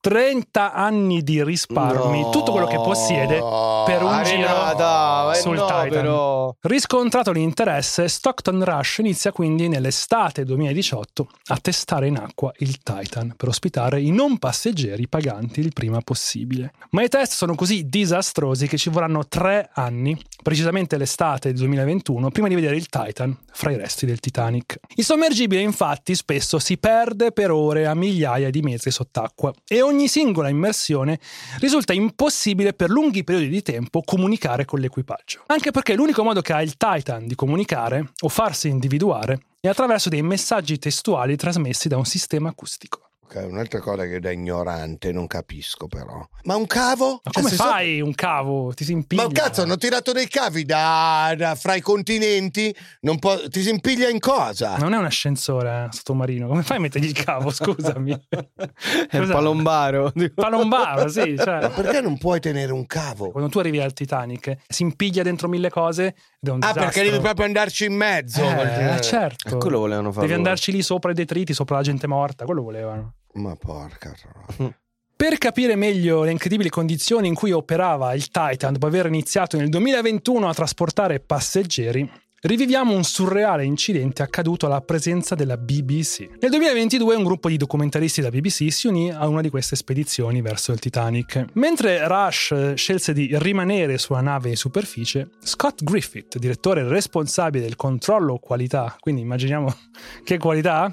[0.00, 2.30] 30 anni di risparmi, No.
[2.30, 3.36] tutto quello che possiede,
[3.84, 5.88] per un Ah, giro sul no, Titan.
[5.90, 6.54] però.
[6.62, 13.48] Riscontrato l'interesse, Stockton Rush inizia quindi nell'estate 2018 a testare in acqua il Titan per
[13.48, 16.72] ospitare i non passeggeri paganti il prima possibile.
[16.90, 22.30] Ma i test sono così disastrosi che ci vorranno tre anni, precisamente l'estate del 2021,
[22.30, 24.78] prima di vedere il Titan fra i resti del Titanic.
[24.94, 30.08] Il sommergibile infatti spesso si perde per ore a migliaia di metri sott'acqua e ogni
[30.08, 31.20] singola immersione
[31.58, 35.42] risulta impossibile per lunghi periodi di tempo comunicare con l'equipaggio.
[35.46, 40.08] Anche perché l'unico modo che ha il Titan di comunicare o farsi individuare è attraverso
[40.08, 43.09] dei messaggi testuali trasmessi da un sistema acustico.
[43.32, 46.26] Un'altra cosa che da ignorante non capisco però.
[46.44, 47.20] Ma un cavo?
[47.22, 48.72] Ma Cioè, come se so- fai un cavo?
[48.74, 49.22] Ti si impiglia?
[49.24, 52.74] Ma cazzo, hanno tirato dei cavi da, da- fra i continenti?
[53.02, 54.76] Non può- ti si impiglia in cosa?
[54.78, 56.48] Non è un ascensore eh, sottomarino.
[56.48, 57.50] Come fai a mettergli il cavo?
[57.50, 58.10] Scusami.
[58.30, 59.32] È Cos'è?
[59.32, 60.12] palombaro.
[60.34, 61.34] Palombaro, sì.
[61.38, 63.30] Ma Cioè, perché non puoi tenere un cavo?
[63.30, 66.82] quando tu arrivi al Titanic, si impiglia dentro mille cose ed è un Ah, disastro.
[66.84, 68.42] perché devi proprio andarci in mezzo.
[68.42, 69.54] Eh, dire- eh, certo.
[69.54, 70.48] E quello volevano fare Devi loro.
[70.48, 72.44] andarci lì sopra i detriti, sopra la gente morta.
[72.44, 73.14] Quello volevano.
[73.34, 74.74] Ma porca troia.
[75.20, 79.68] Per capire meglio le incredibili condizioni in cui operava il Titan dopo aver iniziato nel
[79.68, 82.10] 2021 a trasportare passeggeri,
[82.40, 86.20] riviviamo un surreale incidente accaduto alla presenza della BBC.
[86.40, 90.40] Nel 2022 un gruppo di documentaristi della BBC si unì a una di queste spedizioni
[90.40, 91.48] verso il Titanic.
[91.52, 97.76] Mentre Rush eh, scelse di rimanere sulla nave in superficie, Scott Griffith, direttore responsabile del
[97.76, 99.70] controllo qualità, quindi immaginiamo
[100.24, 100.90] che qualità,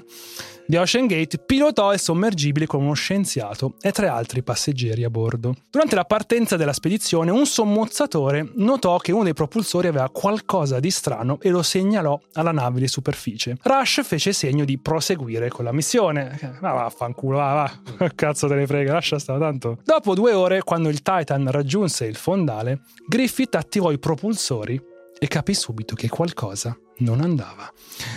[0.68, 5.54] di Ocean Gate pilotò il sommergibile con uno scienziato e tre altri passeggeri a bordo.
[5.70, 10.90] Durante la partenza della spedizione, un sommozzatore notò che uno dei propulsori aveva qualcosa di
[10.90, 13.56] strano e lo segnalò alla nave di superficie.
[13.62, 16.58] Rush fece segno di proseguire con la missione.
[16.60, 18.08] Ma vaffanculo, va, va.
[18.14, 19.78] Cazzo te ne frega, lascia stare tanto.
[19.82, 24.78] Dopo due ore, quando il Titan raggiunse il fondale, Griffith attivò i propulsori
[25.18, 27.70] e capì subito che qualcosa non andava.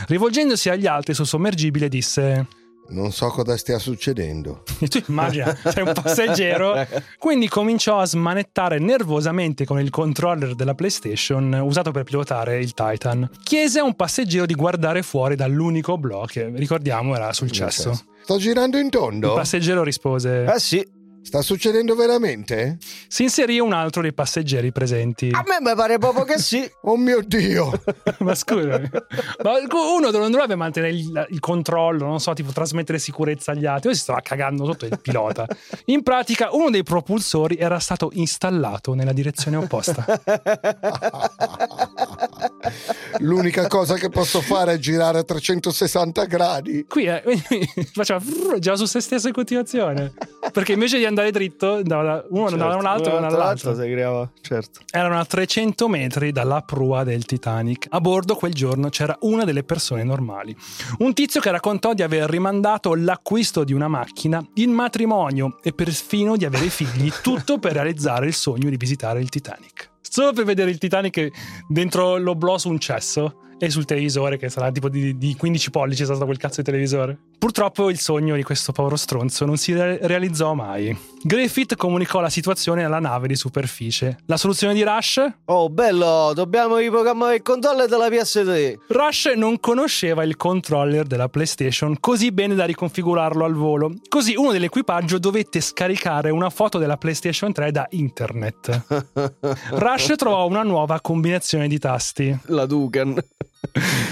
[0.07, 2.47] Rivolgendosi agli altri sul sommergibile disse
[2.89, 4.63] Non so cosa stia succedendo.
[4.79, 6.85] e tu immagina, sei un passeggero.
[7.17, 13.29] Quindi cominciò a smanettare nervosamente con il controller della PlayStation usato per pilotare il Titan.
[13.43, 17.99] Chiese a un passeggero di guardare fuori dall'unico blocco che, ricordiamo, era sul cesso.
[18.23, 19.33] Sto girando in Il tondo?
[19.35, 20.85] passeggero rispose: Eh sì,
[21.23, 22.77] Sta succedendo veramente?
[23.07, 25.29] Si inserì un altro dei passeggeri presenti.
[25.31, 26.69] a me mi pare proprio che sì.
[26.83, 27.71] Oh mio Dio!
[28.19, 28.89] ma scusami,
[29.43, 33.89] ma uno non dovrebbe mantenere il, il controllo, non so, tipo trasmettere sicurezza agli altri.
[33.89, 35.45] Lui si stava cagando sotto il pilota.
[35.85, 40.05] In pratica, uno dei propulsori era stato installato nella direzione opposta.
[43.19, 46.85] L'unica cosa che posso fare è girare a 360 gradi.
[46.87, 47.23] Qui eh,
[47.93, 48.21] faceva
[48.59, 50.13] già su se stesso in continuazione.
[50.51, 53.75] Perché invece di andare dritto, andava da- uno andava da un altro e uno dall'altro.
[53.75, 54.81] si creava, certo.
[54.91, 57.87] Erano a 300 metri dalla prua del Titanic.
[57.89, 60.55] A bordo quel giorno c'era una delle persone normali.
[60.99, 66.35] Un tizio che raccontò di aver rimandato l'acquisto di una macchina, il matrimonio e perfino
[66.37, 69.90] di avere figli, tutto per realizzare il sogno di visitare il Titanic.
[70.01, 71.29] Solo per vedere il Titanic
[71.67, 76.01] dentro l'oblò su un cesso e sul televisore, che sarà tipo di, di 15 pollici,
[76.01, 77.15] è stato quel cazzo di televisore.
[77.37, 80.97] Purtroppo il sogno di questo povero stronzo non si re- realizzò mai.
[81.21, 84.17] Griffith comunicò la situazione alla nave di superficie.
[84.25, 85.23] La soluzione di Rush?
[85.45, 88.77] Oh, bello, dobbiamo riprogrammare il controller della PS3.
[88.87, 93.93] Rush non conosceva il controller della PlayStation così bene da riconfigurarlo al volo.
[94.09, 98.85] Così uno dell'equipaggio dovette scaricare una foto della PlayStation 3 da internet.
[99.73, 102.35] Rush trovò una nuova combinazione di tasti.
[102.45, 103.23] La Dugan.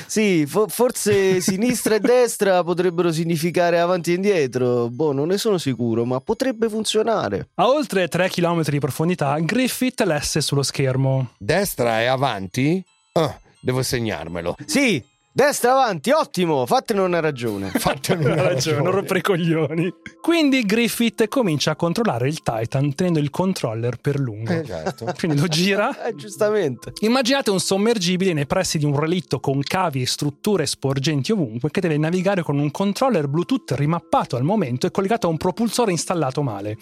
[0.05, 4.89] Sì, fo- forse sinistra e destra potrebbero significare avanti e indietro.
[4.89, 7.49] Boh, non ne sono sicuro, ma potrebbe funzionare.
[7.55, 11.31] A oltre 3 km di profondità, Griffith lesse sullo schermo.
[11.37, 12.83] Destra e avanti?
[13.13, 14.55] Ah, devo segnarmelo.
[14.65, 17.69] Sì, destra avanti, ottimo, fatene una ragione.
[17.79, 19.93] Fatemi Ha una ragione, non rompere i coglioni.
[20.21, 24.51] Quindi Griffith comincia a controllare il Titan tenendo il controller per lungo.
[24.51, 25.13] Eh, certo.
[25.17, 25.89] Quindi lo gira.
[26.09, 26.93] Eh, giustamente.
[27.01, 31.81] Immaginate un sommergibile nei pressi di un relitto con cavi e strutture sporgenti ovunque che
[31.81, 36.41] deve navigare con un controller Bluetooth rimappato al momento e collegato a un propulsore installato
[36.41, 36.77] male.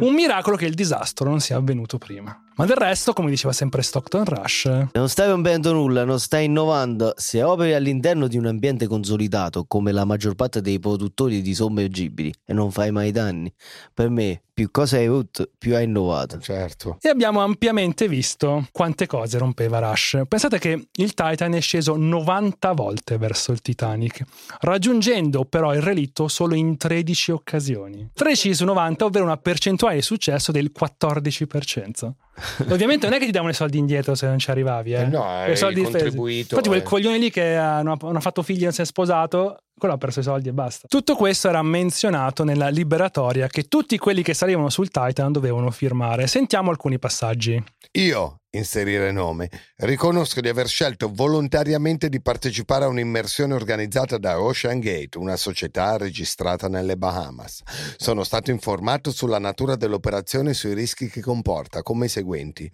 [0.00, 2.38] Un miracolo che il disastro non sia avvenuto prima.
[2.56, 7.14] Ma del resto, come diceva sempre Stockton Rush, Non stai rompendo nulla, non stai innovando.
[7.16, 12.32] Se operi all'interno di un ambiente consolidato, come la maggior parte dei produttori di sommergibili,
[12.44, 13.52] e non fai mai danni,
[13.92, 16.38] per me, più cosa hai rotto, più hai innovato.
[16.38, 16.98] Certo.
[17.00, 20.20] E abbiamo ampiamente visto quante cose rompeva Rush.
[20.28, 24.22] Pensate che il Titan è sceso 90 volte verso il Titanic,
[24.60, 28.10] raggiungendo però il relitto solo in 13 occasioni.
[28.12, 32.12] 13 su 90, ovvero una percentuale di successo del 14%.
[32.70, 35.00] Ovviamente non è che ti davano i soldi indietro se non ci arrivavi, eh.
[35.00, 36.84] Eh no, hai soldi contribuito, Infatti quel eh.
[36.84, 39.58] coglione lì che ha- non ha, non ha fatto figli e non si è sposato,
[39.80, 40.86] quello ha perso i soldi e basta.
[40.86, 46.28] Tutto questo era menzionato nella liberatoria che tutti quelli che salivano sul Titan dovevano firmare.
[46.28, 47.60] Sentiamo alcuni passaggi.
[47.92, 54.78] Io, inserire nome, riconosco di aver scelto volontariamente di partecipare a un'immersione organizzata da Ocean
[54.78, 57.62] Gate, una società registrata nelle Bahamas.
[57.96, 62.70] Sono stato informato sulla natura dell'operazione e sui rischi che comporta, come i seguenti.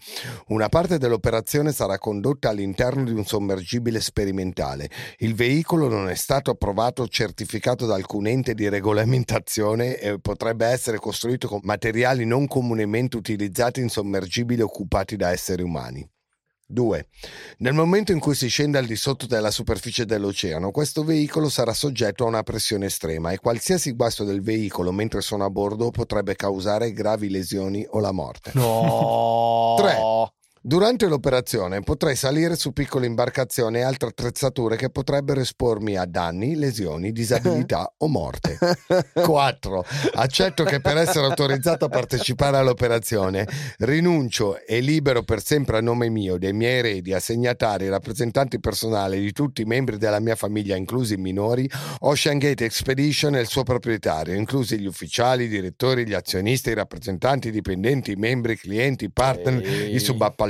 [0.48, 4.90] Una parte dell'operazione sarà condotta all'interno di un sommergibile sperimentale.
[5.18, 10.66] Il veicolo non è stato approvato o certificato da alcun ente di regolamentazione e potrebbe
[10.66, 16.08] essere costruito con materiali non comunemente utilizzati in sommergibili occupati da esseri umani.
[16.68, 17.06] 2.
[17.58, 21.72] Nel momento in cui si scende al di sotto della superficie dell'oceano, questo veicolo sarà
[21.72, 26.34] soggetto a una pressione estrema e qualsiasi guasto del veicolo mentre sono a bordo potrebbe
[26.34, 28.50] causare gravi lesioni o la morte.
[28.54, 29.76] No.
[29.78, 30.34] 3.
[30.66, 36.56] Durante l'operazione potrei salire su piccole imbarcazioni e altre attrezzature che potrebbero espormi a danni,
[36.56, 38.58] lesioni, disabilità o morte.
[39.14, 39.84] 4.
[40.14, 43.46] Accetto che per essere autorizzato a partecipare all'operazione
[43.78, 49.30] rinuncio e libero per sempre a nome mio, dei miei eredi, assegnatari, rappresentanti personali di
[49.30, 53.62] tutti i membri della mia famiglia, inclusi i minori, Ocean Gate Expedition e il suo
[53.62, 58.58] proprietario, inclusi gli ufficiali, i direttori, gli azionisti, i rappresentanti, i dipendenti, i membri, i
[58.58, 59.94] clienti, i partner, Ehi.
[59.94, 60.00] i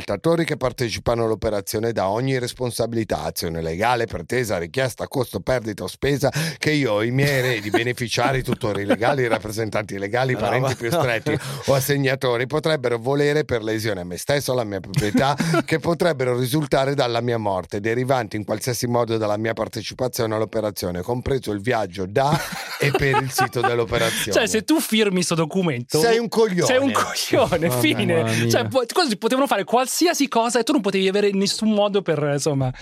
[0.06, 6.30] subappaltatori che partecipano all'operazione da ogni responsabilità, azione legale, pretesa, richiesta, costo, perdita o spesa
[6.58, 11.36] che io o i miei eredi, beneficiari, tutori legali, rappresentanti legali, parenti più stretti
[11.66, 15.34] o assegnatori potrebbero volere per lesione a me stesso, alla mia proprietà,
[15.66, 21.50] che potrebbero risultare dalla mia morte, derivanti in qualsiasi modo dalla mia partecipazione all'operazione, compreso
[21.50, 22.38] il viaggio da
[22.78, 24.32] e per il sito dell'operazione.
[24.32, 26.66] Cioè, se tu firmi sto documento, Sei un coglione.
[26.66, 28.48] Sei un coglione, fine.
[28.48, 29.95] Cioè, po- così potevano fare qualsiasi
[30.28, 32.72] cosa e tu non potevi avere nessun modo per, insomma,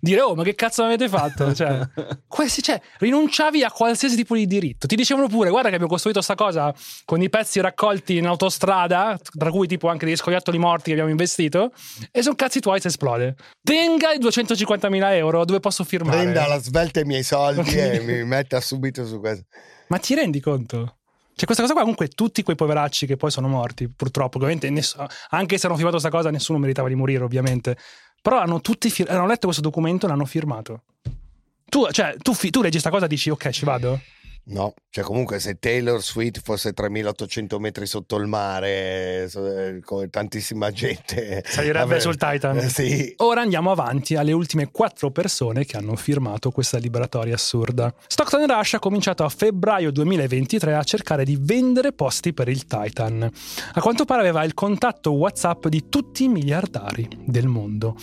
[0.00, 1.54] dire, oh, ma che cazzo avete fatto?
[1.54, 1.80] Cioè,
[2.28, 4.86] quasi- cioè, rinunciavi a qualsiasi tipo di diritto.
[4.86, 6.72] Ti dicevano pure, guarda che abbiamo costruito sta cosa
[7.04, 11.10] con i pezzi raccolti in autostrada, tra cui tipo anche degli scoiattoli morti che abbiamo
[11.10, 11.72] investito,
[12.10, 13.36] e sono cazzi tuoi se esplode.
[13.62, 16.18] Tenga i 250.000 euro dove posso firmare.
[16.18, 19.44] Prenda alla svelta i miei soldi e mi metta subito su questo.
[19.88, 20.96] Ma ti rendi conto?
[21.36, 24.96] Cioè, questa cosa qua, comunque, tutti quei poveracci che poi sono morti, purtroppo, ovviamente, ness-
[25.30, 27.76] anche se hanno firmato questa cosa, nessuno meritava di morire, ovviamente.
[28.22, 30.82] Però hanno tutti fir- hanno letto questo documento e l'hanno firmato.
[31.68, 34.00] Tu, cioè, tu, fi- tu leggi questa cosa e dici, ok, ci vado.
[34.46, 40.70] No, cioè comunque se Taylor Swift fosse 3800 metri sotto il mare, eh, come tantissima
[40.70, 41.42] gente...
[41.46, 42.58] Salirebbe avrebbe- sul Titan.
[42.58, 43.14] Eh, sì.
[43.18, 47.92] Ora andiamo avanti alle ultime quattro persone che hanno firmato questa liberatoria assurda.
[48.06, 53.26] Stockton Rush ha cominciato a febbraio 2023 a cercare di vendere posti per il Titan.
[53.72, 57.96] A quanto pare aveva il contatto WhatsApp di tutti i miliardari del mondo.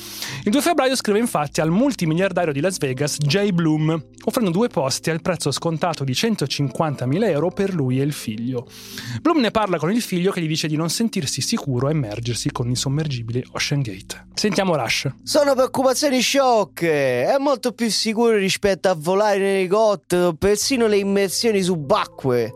[0.44, 5.12] Il 2 febbraio scrive infatti al multimiliardario di Las Vegas Jay Bloom, offrendo due posti
[5.12, 8.68] al prezzo scontato di 150.000 euro per lui e il figlio.
[9.22, 12.52] Bloom ne parla con il figlio che gli dice di non sentirsi sicuro a immergersi
[12.52, 14.28] con il sommergibile Ocean Gate.
[14.34, 15.10] Sentiamo Rush.
[15.24, 17.26] Sono preoccupazioni sciocche.
[17.26, 22.54] È molto più sicuro rispetto a volare in elicottero, persino le immersioni subacquee.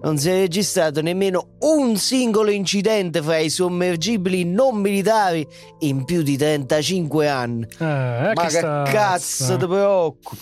[0.00, 5.44] Non si è registrato nemmeno un singolo incidente fra i sommergibili non militari
[5.80, 7.66] in più di 35 anni.
[7.78, 10.38] Eh, Ma che cazzo ti preoccupi?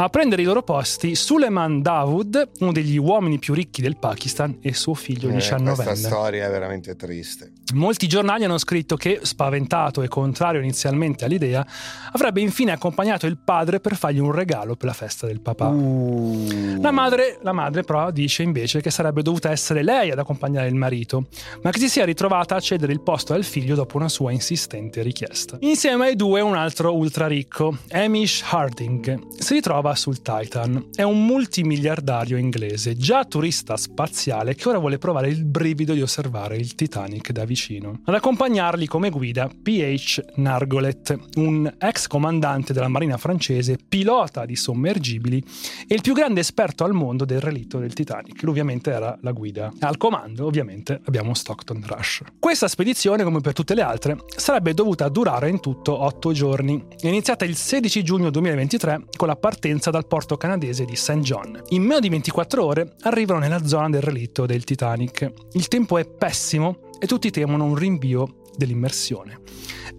[0.00, 4.72] A prendere i loro posti Suleiman Dawood, uno degli uomini più ricchi del Pakistan, e
[4.72, 5.94] suo figlio Eh, questa 19enne.
[5.96, 7.50] storia è veramente triste.
[7.74, 11.66] Molti giornali hanno scritto che, spaventato e contrario inizialmente all'idea,
[12.12, 15.66] avrebbe infine accompagnato il padre per fargli un regalo per la festa del papà.
[15.66, 16.80] Uh.
[16.80, 20.76] La madre, la madre però dice invece che sarebbe dovuta essere lei ad accompagnare il
[20.76, 21.26] marito,
[21.62, 25.02] ma che si sia ritrovata a cedere il posto al figlio dopo una sua insistente
[25.02, 25.56] richiesta.
[25.60, 30.88] Insieme ai due un altro ultra ricco, Hamish Harding, si ritrova sul Titan.
[30.94, 36.56] È un multimiliardario inglese, già turista spaziale, che ora vuole provare il brivido di osservare
[36.56, 38.00] il Titanic da vicino.
[38.04, 40.24] Ad accompagnarli come guida P.H.
[40.36, 45.42] Nargolet, un ex comandante della marina francese, pilota di sommergibili
[45.86, 48.42] e il più grande esperto al mondo del relitto del Titanic.
[48.42, 49.72] Lui ovviamente era la guida.
[49.80, 52.22] Al comando, ovviamente, abbiamo Stockton Rush.
[52.38, 56.84] Questa spedizione, come per tutte le altre, sarebbe dovuta durare in tutto 8 giorni.
[56.98, 61.20] È iniziata il 16 giugno 2023 con la partenza dal porto canadese di St.
[61.20, 61.62] John.
[61.68, 65.32] In meno di 24 ore arrivano nella zona del relitto del Titanic.
[65.52, 69.40] Il tempo è pessimo e tutti temono un rinvio dell'immersione.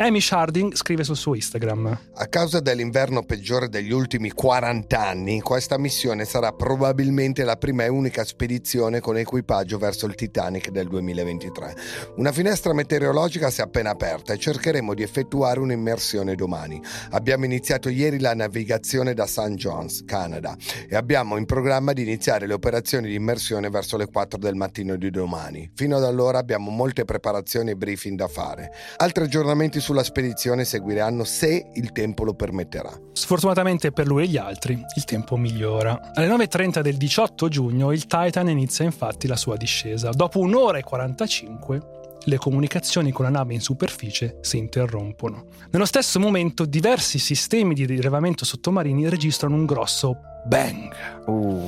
[0.01, 1.99] Hamish Harding scrive sul suo Instagram.
[2.13, 7.89] A causa dell'inverno peggiore degli ultimi 40 anni, questa missione sarà probabilmente la prima e
[7.89, 11.75] unica spedizione con equipaggio verso il Titanic del 2023.
[12.15, 16.81] Una finestra meteorologica si è appena aperta e cercheremo di effettuare un'immersione domani.
[17.09, 19.55] Abbiamo iniziato ieri la navigazione da St.
[19.55, 20.55] John's, Canada,
[20.87, 24.95] e abbiamo in programma di iniziare le operazioni di immersione verso le 4 del mattino
[24.95, 25.69] di domani.
[25.75, 28.71] Fino ad allora abbiamo molte preparazioni e briefing da fare.
[28.95, 32.91] Altri aggiornamenti sulla spedizione seguiranno se il tempo lo permetterà.
[33.11, 36.11] Sfortunatamente per lui e gli altri, il tempo migliora.
[36.13, 40.11] Alle 9.30 del 18 giugno il Titan inizia infatti la sua discesa.
[40.11, 41.81] Dopo un'ora e 45
[42.23, 45.45] le comunicazioni con la nave in superficie si interrompono.
[45.71, 50.93] Nello stesso momento diversi sistemi di rilevamento sottomarini registrano un grosso bang.
[51.25, 51.67] Uh.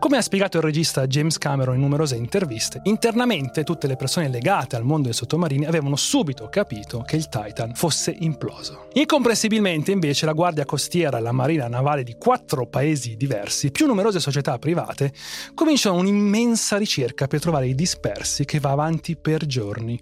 [0.00, 4.76] Come ha spiegato il regista James Cameron in numerose interviste, internamente tutte le persone legate
[4.76, 8.86] al mondo dei sottomarini avevano subito capito che il Titan fosse imploso.
[8.92, 14.20] Incomprensibilmente invece la Guardia Costiera e la Marina Navale di quattro paesi diversi, più numerose
[14.20, 15.12] società private,
[15.52, 20.00] cominciano un'immensa ricerca per trovare i dispersi che va avanti per giorni.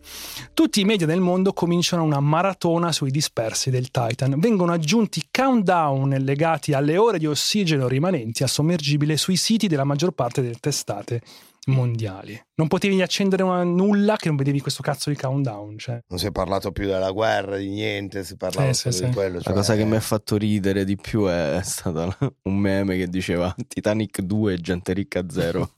[0.53, 4.39] Tutti i media del mondo cominciano una maratona sui dispersi del Titan.
[4.39, 10.13] Vengono aggiunti countdown legati alle ore di ossigeno rimanenti al sommergibile sui siti della maggior
[10.13, 11.23] parte delle testate
[11.67, 12.41] mondiali.
[12.59, 15.77] Non potevi accendere una nulla che non vedevi questo cazzo di countdown.
[15.79, 16.01] Cioè.
[16.09, 19.09] Non si è parlato più della guerra, di niente, si parlava Eh, solo sì, di
[19.09, 19.13] sì.
[19.15, 19.35] quello.
[19.37, 23.09] La cioè- cosa che mi ha fatto ridere di più è stato un meme che
[23.09, 25.71] diceva Titanic 2 gente ricca 0.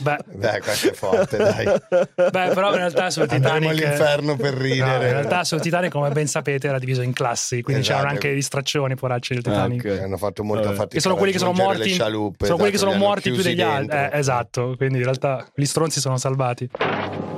[0.00, 1.64] Beh, Dai, questo è forte, dai.
[1.64, 3.70] beh, però in realtà sul Andremo Titanic...
[3.84, 4.88] all'inferno per ridere.
[4.88, 7.98] No, in realtà sul Titanic, come ben sapete, era diviso in classi, quindi Esatto.
[7.98, 9.86] c'erano anche distraccioni, poracci del Titanic.
[9.86, 10.02] Ah.
[10.04, 10.74] Hanno fatto molta Vabbè.
[10.76, 10.94] fatica.
[10.96, 13.14] Che sono quelli che sono morti, le scialuppe, sono quelli che esatto, sono li hanno
[13.14, 13.96] morti più degli altri.
[13.98, 16.68] Eh, esatto, quindi in realtà gli stronzi sono salvati.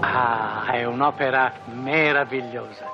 [0.01, 2.93] Ah, è un'opera meravigliosa.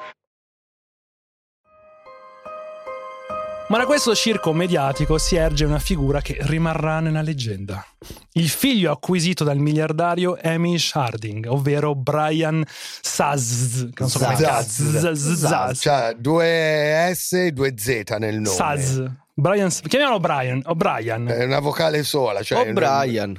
[3.70, 7.86] Ma da questo circo mediatico si erge una figura che rimarrà nella leggenda.
[8.32, 14.76] Il figlio acquisito dal miliardario Hamish Harding, ovvero Brian Saz, che non so come Zaz.
[14.76, 15.14] cazzo.
[15.14, 15.78] Zaz.
[15.80, 18.56] Cioè, due S e due Z nel nome.
[18.56, 19.04] Saz.
[19.34, 21.28] Brian, chiamiamolo Brian o Brian.
[21.28, 22.42] È una vocale sola.
[22.42, 23.38] Cioè Brian.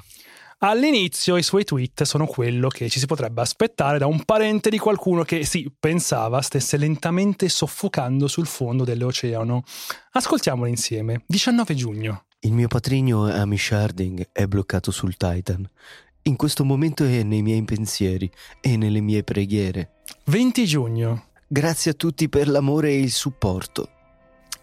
[0.64, 4.78] All'inizio i suoi tweet sono quello che ci si potrebbe aspettare da un parente di
[4.78, 9.64] qualcuno che, sì, pensava stesse lentamente soffocando sul fondo dell'oceano.
[10.12, 11.24] Ascoltiamolo insieme.
[11.26, 12.26] 19 giugno.
[12.42, 15.68] Il mio patrigno Amish Harding è bloccato sul Titan.
[16.24, 18.30] In questo momento è nei miei pensieri
[18.62, 20.02] e nelle mie preghiere.
[20.26, 21.30] 20 giugno.
[21.48, 24.01] Grazie a tutti per l'amore e il supporto.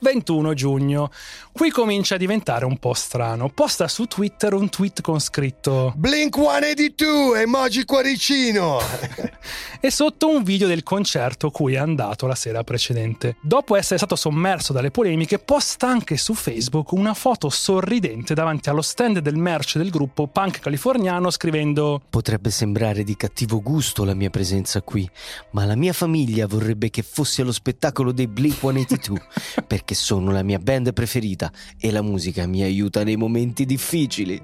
[0.01, 1.11] 21 giugno.
[1.53, 3.49] Qui comincia a diventare un po' strano.
[3.49, 8.79] Posta su Twitter un tweet con scritto Blink 182, emoji cuoricino.
[9.81, 13.37] e sotto un video del concerto cui è andato la sera precedente.
[13.41, 18.83] Dopo essere stato sommerso dalle polemiche, posta anche su Facebook una foto sorridente davanti allo
[18.83, 24.31] stand del merch del gruppo punk californiano scrivendo Potrebbe sembrare di cattivo gusto la mia
[24.31, 25.09] presenza qui,
[25.51, 29.21] ma la mia famiglia vorrebbe che fossi allo spettacolo dei Blink 182
[29.67, 34.41] perché sono la mia band preferita e la musica mi aiuta nei momenti difficili.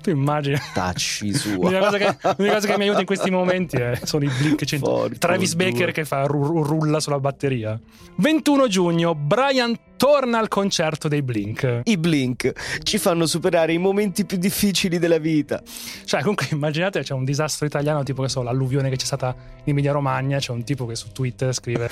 [0.00, 1.54] tu immagini Tacci sua.
[1.70, 4.64] L'unica cosa, che, l'unica cosa che mi aiuta in questi momenti è- sono i Blink
[4.64, 4.84] 100.
[4.86, 5.70] Porco Travis due.
[5.70, 7.78] Baker che fa ru- rulla sulla batteria.
[8.16, 11.80] 21 giugno, Brian torna al concerto dei Blink.
[11.84, 12.52] I Blink
[12.84, 15.60] ci fanno superare i momenti più difficili della vita.
[16.06, 19.34] Cioè, comunque, immaginate c'è un disastro italiano, tipo che so, l'alluvione che c'è stata
[19.64, 20.38] in Emilia Romagna.
[20.38, 21.90] C'è un tipo che su Twitter scrive: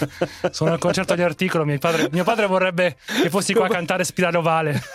[0.50, 1.64] Sono al concerto di articolo.
[1.66, 4.80] Mio padre, mio padre vorrebbe che fossi qua a cantare Spirale Ovale.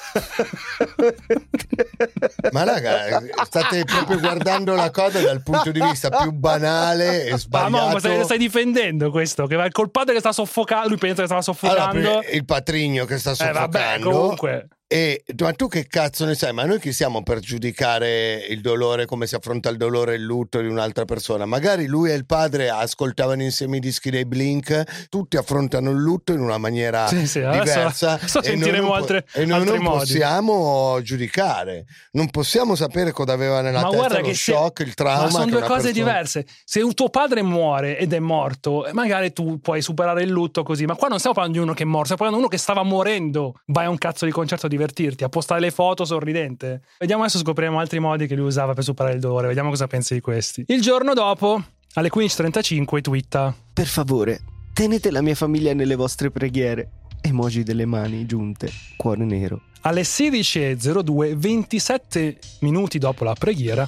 [2.51, 7.37] Ma raga, state proprio guardando la cosa dal punto di vista più banale e Ma
[7.37, 7.71] sbagliato.
[7.71, 9.45] mo, ma stai, stai difendendo questo?
[9.47, 10.89] Che va col padre che sta soffocando.
[10.89, 12.19] Lui pensa che stava Allora, soffocando.
[12.19, 14.67] perché il patrigno che sta eh, vabbè, soffocando comunque.
[14.93, 16.51] E ma tu che cazzo ne sai?
[16.51, 20.23] Ma noi chi siamo per giudicare il dolore, come si affronta il dolore e il
[20.23, 21.45] lutto di un'altra persona?
[21.45, 26.33] Magari lui e il padre ascoltavano insieme i dischi dei Blink, tutti affrontano il lutto
[26.33, 28.11] in una maniera Sì, sì, adesso- diversa.
[28.19, 29.97] adesso noi sentiremo non altre- e noi non modi.
[29.99, 34.93] possiamo giudicare, non possiamo sapere cosa aveva nella Ma testa, lo che se- shock, il
[34.93, 35.23] trauma.
[35.23, 36.45] Ma sono due cose persona- diverse.
[36.65, 40.83] Se tuo padre muore ed è morto, magari tu puoi superare il lutto così.
[40.85, 42.57] Ma qua non stiamo parlando di uno che è morto, stiamo parlando di uno che
[42.61, 43.53] stava morendo.
[43.67, 46.81] Vai a un cazzo di concerto a divertirti, a postare le foto sorridente.
[46.99, 49.47] Vediamo adesso scopriremo altri modi che lui usava per superare il dolore.
[49.47, 50.63] Vediamo cosa pensi di questi.
[50.67, 51.63] Il giorno dopo,
[51.93, 53.55] alle 15.35, twitta.
[53.73, 54.41] Per favore,
[54.73, 56.89] tenete la mia famiglia nelle vostre preghiere.
[57.21, 59.61] Emoji delle mani giunte, cuore nero.
[59.81, 63.87] Alle 16.02, 27 minuti dopo la preghiera,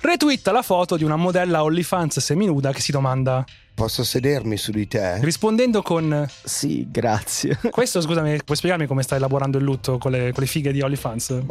[0.00, 3.44] retwitta la foto di una modella OnlyFans seminuda che si domanda,
[3.74, 5.18] Posso sedermi su di te?
[5.20, 7.58] rispondendo con Sì, grazie.
[7.70, 10.80] Questo, scusami, puoi spiegarmi come stai elaborando il lutto con le, con le fighe di
[10.80, 11.42] OnlyFans?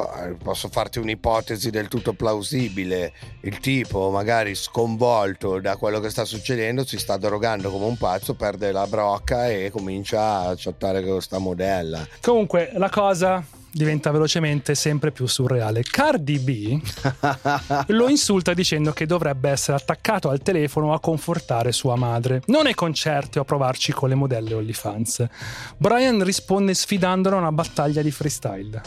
[0.41, 3.11] Posso farti un'ipotesi del tutto plausibile.
[3.41, 8.36] Il tipo, magari sconvolto da quello che sta succedendo, si sta drogando come un pazzo,
[8.36, 12.07] perde la brocca e comincia a chattare con questa modella.
[12.21, 13.43] Comunque, la cosa
[13.74, 15.82] diventa velocemente sempre più surreale.
[15.82, 16.82] Cardi B
[17.88, 22.76] lo insulta dicendo che dovrebbe essere attaccato al telefono a confortare sua madre, non ai
[22.76, 25.28] concerti o a provarci con le modelle OnlyFans.
[25.78, 28.82] Brian risponde sfidandolo a una battaglia di freestyle.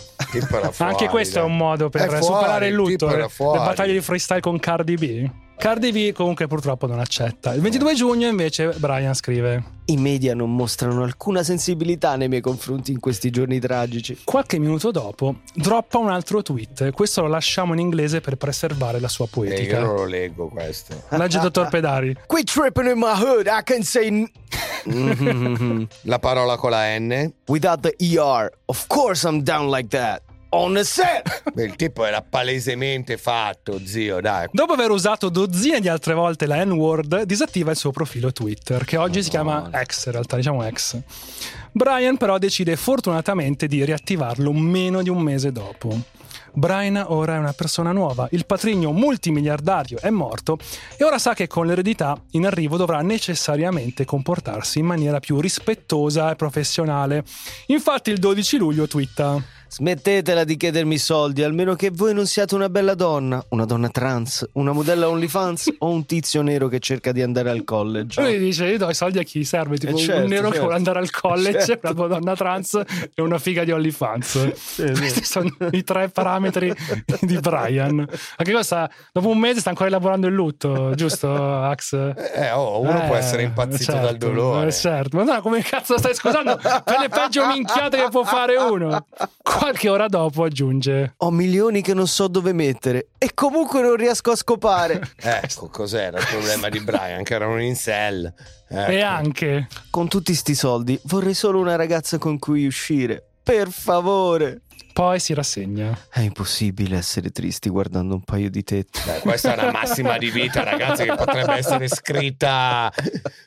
[0.79, 3.09] Anche questo è un modo per fuori, superare il lutto.
[3.09, 5.31] tipo Le, battaglie di freestyle con Cardi B.
[5.59, 7.53] Cardi B comunque purtroppo non accetta.
[7.55, 12.93] Il 22 giugno invece Brian scrive I media non mostrano alcuna sensibilità nei miei confronti
[12.93, 14.21] in questi giorni tragici.
[14.23, 16.93] Qualche minuto dopo droppa un altro tweet.
[16.93, 19.79] Questo lo lasciamo in inglese per preservare la sua Eh, poetica.
[19.79, 21.03] io non lo leggo questo.
[21.11, 22.15] Legge dottor Pedari.
[22.27, 24.31] Quit tripping in my hood, I can say n-.
[26.03, 27.33] La parola con la N.
[27.47, 28.53] without the ER.
[28.67, 30.23] Of course I'm down like that.
[30.59, 31.43] On set.
[31.53, 34.49] Beh, il tipo era palesemente fatto, zio, dai.
[34.51, 38.97] Dopo aver usato dozzine di altre volte la N-word, disattiva il suo profilo Twitter, che
[38.97, 40.99] oggi si chiama X, in realtà diciamo X.
[41.73, 45.95] Brian però decide fortunatamente di riattivarlo meno di un mese dopo.
[46.55, 50.57] Brian ora è una persona nuova, il patrigno multimiliardario è morto
[50.97, 56.31] e ora sa che con l'eredità in arrivo dovrà necessariamente comportarsi in maniera più rispettosa
[56.31, 57.25] e professionale.
[57.67, 59.39] Infatti il 12 luglio twitta
[59.69, 64.49] Smettetela di chiedermi soldi, almeno che voi non siate una bella donna, una donna trans,
[64.53, 68.21] una modella OnlyFans o un tizio nero che cerca di andare al college.
[68.23, 69.77] Lui dice: Io do i soldi a chi serve?
[69.77, 70.61] Tipo Eh, certo, un nero che certo.
[70.61, 71.93] vuole andare al college, Certo.
[71.97, 72.81] una donna trans
[73.15, 74.53] e una figa di OnlyFans.
[74.55, 74.83] sì.
[74.93, 76.73] Questi sono i tre parametri
[77.21, 78.07] di Brian.
[78.37, 78.89] Anche cosa?
[79.13, 81.93] Dopo un mese sta ancora elaborando il lutto, giusto, Ax?
[82.35, 84.69] Eh, oh, uno Eh, può essere impazzito certo, dal dolore.
[84.69, 88.57] eh, certo, ma no, come cazzo stai scusando per le peggio minchiate che può fare
[88.57, 89.07] uno?
[89.59, 94.31] Qualche ora dopo aggiunge: Ho milioni che non so dove mettere e comunque non riesco
[94.33, 95.01] a scopare.
[95.19, 97.23] Ecco, cos'era il problema di Brian?
[97.23, 98.33] Che era un incel.
[98.69, 98.91] Ecco.
[98.91, 99.69] E anche.
[99.91, 103.25] Con tutti sti soldi vorrei solo una ragazza con cui uscire.
[103.43, 104.63] Per favore.
[104.97, 105.95] Poi si rassegna.
[106.11, 108.99] È impossibile essere tristi guardando un paio di tette.
[109.05, 112.91] Beh, questa è una massima di vita, ragazzi, che potrebbe essere scritta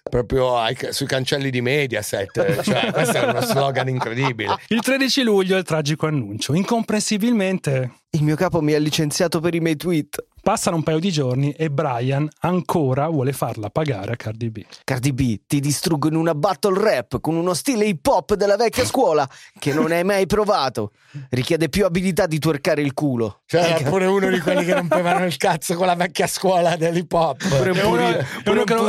[0.03, 2.61] proprio ai- sui cancelli di Mediaset.
[2.61, 4.57] Cioè, questo è uno slogan incredibile.
[4.67, 6.53] Il 13 luglio il tragico annuncio.
[6.53, 10.23] Incomprensibilmente Il mio capo mi ha licenziato per i miei tweet.
[10.41, 14.63] Passano un paio di giorni e Brian ancora vuole farla pagare a Cardi B.
[14.83, 18.85] Cardi B, ti distruggo in una battle rap con uno stile hip hop della vecchia
[18.85, 19.27] scuola
[19.59, 20.91] che non hai mai provato.
[21.29, 23.41] Richiede più abilità di twerkare il culo.
[23.45, 27.11] Cioè, era pure uno di quelli che rompevano il cazzo con la vecchia scuola dell'hip
[27.11, 27.47] hop.
[27.57, 28.85] Pure un È uno- puri- è pure uno un che non-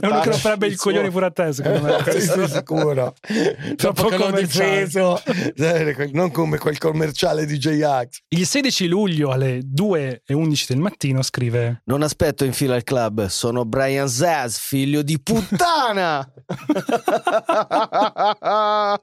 [0.00, 2.04] È uno che romperebbe il coglione pure a te, secondo me.
[2.12, 3.14] sì, sì, sicuro.
[3.20, 3.92] Che l'ho
[4.26, 4.84] commerciale.
[4.84, 5.22] difeso,
[5.56, 8.18] eh, non come quel commerciale di J-Ax.
[8.28, 10.22] Il 16 luglio alle 2
[10.68, 15.18] 11 del mattino scrive Non aspetto in fila al club, sono Brian Zaz, figlio di
[15.20, 16.28] puttana!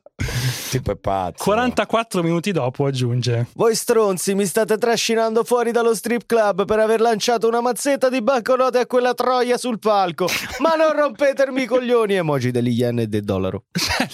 [0.70, 1.44] Tipo è pazzo.
[1.44, 7.02] 44 minuti dopo aggiunge Voi stronzi mi state trascinando fuori dallo strip club per aver
[7.02, 10.28] lanciato una mazzetta di banconote a quella troia sul palco.
[10.60, 13.66] Ma non rompetermi i coglioni, emoji degli yen e del dollaro.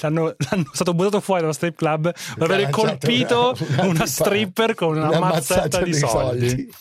[0.01, 4.75] l'hanno, l'hanno stato buttato fuori dallo strip club per aver colpito una- una, una- stripper
[4.75, 6.49] con una, una mazzetta mazzata di di soldi.
[6.49, 6.73] soldi.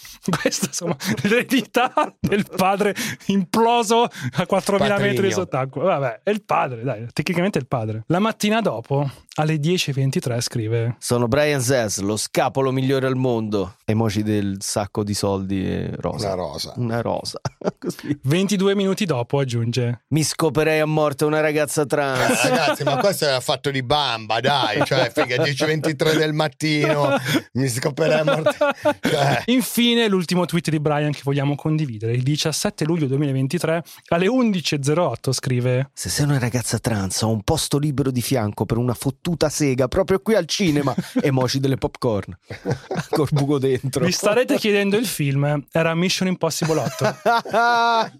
[0.60, 2.94] Questa insomma l'eredità del padre
[3.26, 5.30] imploso a 4.000 metri Patrigno.
[5.30, 5.82] sott'acqua.
[5.84, 8.04] Vabbè, è il padre, dai, tecnicamente è il padre.
[8.08, 13.76] La mattina dopo, alle 10.23, scrive Sono Brian Zaz, lo scapolo migliore al mondo.
[13.86, 16.26] Emoji del sacco di soldi e rosa.
[16.26, 16.72] Una rosa.
[16.76, 17.40] Una rosa.
[17.78, 18.18] Così.
[18.22, 22.42] 22 minuti dopo aggiunge Mi scoperei a morte una ragazza trans.
[22.50, 27.16] Ragazzi, ma questo era fatto di bamba, dai, cioè, figa, 10.23 del mattino,
[27.54, 28.56] mi scoperei a morte.
[29.00, 32.12] Cioè, Infine, l'ultimo tweet di Brian che vogliamo condividere.
[32.12, 37.78] Il 17 luglio 2023, alle 11.08, scrive: Se sei una ragazza trans, ho un posto
[37.78, 40.94] libero di fianco per una fottuta sega proprio qui al cinema.
[41.20, 42.36] Emoji delle popcorn.
[43.10, 44.04] Col buco dentro.
[44.04, 45.64] Vi starete chiedendo il film?
[45.70, 47.16] Era Mission Impossible 8.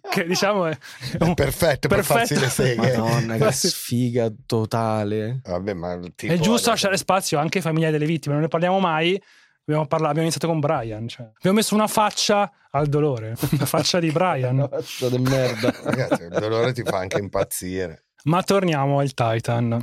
[0.10, 0.76] che diciamo è
[1.20, 2.96] un- perfetto per farsi le seghe.
[2.96, 5.40] Madonna, che sfiga totale.
[5.44, 8.48] Vabbè, ma tipo, è giusto adesso- lasciare spazio anche ai familiari delle vittime, non ne
[8.48, 9.20] parliamo mai.
[9.62, 11.06] Abbiamo, parla- abbiamo iniziato con Brian.
[11.06, 11.26] cioè.
[11.36, 14.66] Abbiamo messo una faccia al dolore, una faccia di Brian.
[14.70, 15.72] Faccia di merda.
[15.84, 18.06] Ragazzi, il dolore ti fa anche impazzire.
[18.24, 19.80] Ma torniamo al Titan.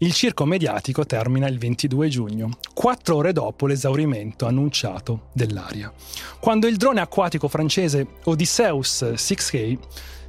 [0.00, 5.92] Il circo mediatico termina il 22 giugno, quattro ore dopo l'esaurimento annunciato dell'aria,
[6.38, 9.76] quando il drone acquatico francese Odysseus 6K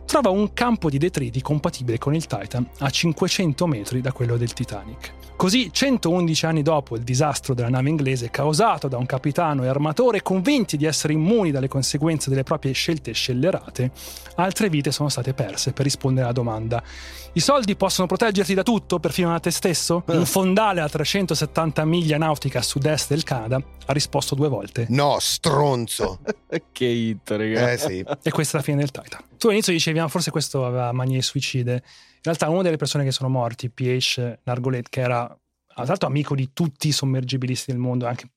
[0.08, 4.54] trova un campo di detriti compatibile con il Titan a 500 metri da quello del
[4.54, 5.14] Titanic.
[5.40, 10.22] Così, 111 anni dopo il disastro della nave inglese causato da un capitano e armatore
[10.22, 13.90] convinti di essere immuni dalle conseguenze delle proprie scelte scellerate,
[14.36, 16.84] altre vite sono state perse per rispondere alla domanda
[17.34, 20.04] i soldi possono proteggerti da tutto, perfino da te stesso?
[20.08, 24.88] Un fondale a 370 miglia nautiche a sud-est del Canada ha risposto due volte.
[24.90, 26.20] No, stronzo.
[26.72, 27.72] che hit, raga.
[27.72, 28.04] Eh sì.
[28.24, 29.22] E questa è la fine del Titan.
[29.38, 31.84] Tu all'inizio dicevi, ah, forse questo aveva manie suicide.
[32.20, 35.26] In realtà una delle persone che sono morti, PH Nargolet, che era
[35.74, 38.30] tra l'altro amico di tutti i sommergibilisti del mondo, anche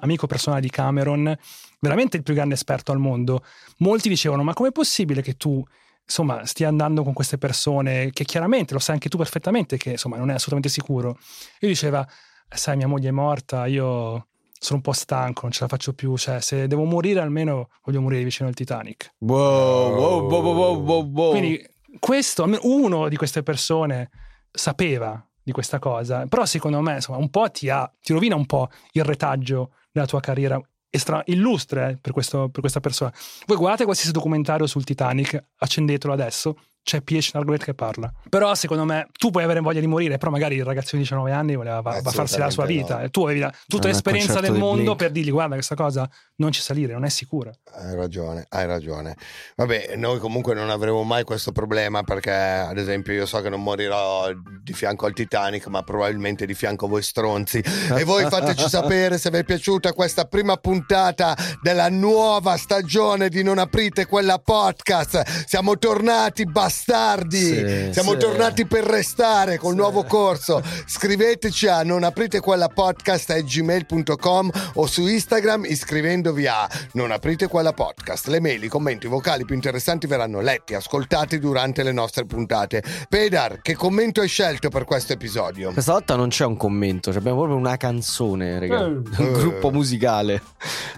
[0.00, 1.34] amico personale di Cameron,
[1.80, 3.42] veramente il più grande esperto al mondo,
[3.78, 5.64] molti dicevano, ma com'è possibile che tu
[6.04, 10.16] insomma stia andando con queste persone che chiaramente lo sai anche tu perfettamente che insomma
[10.16, 11.18] non è assolutamente sicuro.
[11.58, 12.06] E diceva,
[12.48, 14.26] "Eh, sai mia moglie è morta, io
[14.58, 18.02] sono un po' stanco, non ce la faccio più, cioè se devo morire almeno voglio
[18.02, 19.14] morire vicino al Titanic.
[19.20, 21.30] Wow, wow, wow, wow, wow, wow.
[21.30, 21.66] Quindi
[21.98, 24.10] questo, almeno uno di queste persone
[24.50, 28.46] sapeva di questa cosa, però secondo me insomma, un po' ti, ha, ti rovina un
[28.46, 30.60] po' il retaggio della tua carriera
[30.90, 33.12] estra- illustre per, questo- per questa persona.
[33.46, 37.30] Voi guardate qualsiasi documentario sul Titanic, accendetelo adesso, c'è P.H.
[37.34, 38.10] Nargolet che parla.
[38.28, 41.30] Però secondo me tu puoi avere voglia di morire, però magari il ragazzino di 19
[41.30, 42.96] anni voleva va- va farsi la sua vita.
[42.98, 43.04] no.
[43.04, 46.52] E tu avevi la- tutta Non l'esperienza del mondo per dirgli guarda questa cosa non
[46.52, 47.50] ci salire, non è sicura.
[47.74, 49.16] Hai ragione, hai ragione.
[49.56, 53.62] Vabbè, noi comunque non avremo mai questo problema perché, ad esempio, io so che non
[53.62, 54.30] morirò
[54.62, 57.62] di fianco al Titanic, ma probabilmente di fianco a voi stronzi.
[57.96, 63.42] E voi fateci sapere se vi è piaciuta questa prima puntata della nuova stagione di
[63.42, 65.46] Non aprite quella podcast.
[65.46, 66.44] Siamo tornati
[66.74, 67.38] bastardi.
[67.38, 68.18] Sì, Siamo sì.
[68.18, 69.76] tornati per restare col Sì.
[69.78, 70.62] nuovo corso.
[70.86, 77.72] Scriveteci a non aprite quella podcast gmail.com o su Instagram iscrivendovi a non aprite quella
[77.72, 78.28] podcast.
[78.28, 82.82] Le mail, i commenti, i vocali più interessanti verranno letti, ascoltati durante le nostre puntate.
[83.08, 85.72] Pedar, che commento hai scelto per questo episodio?
[85.72, 88.84] Questa volta non c'è un commento, abbiamo proprio una canzone, raga.
[88.84, 89.22] Eh.
[89.22, 90.40] Un gruppo musicale.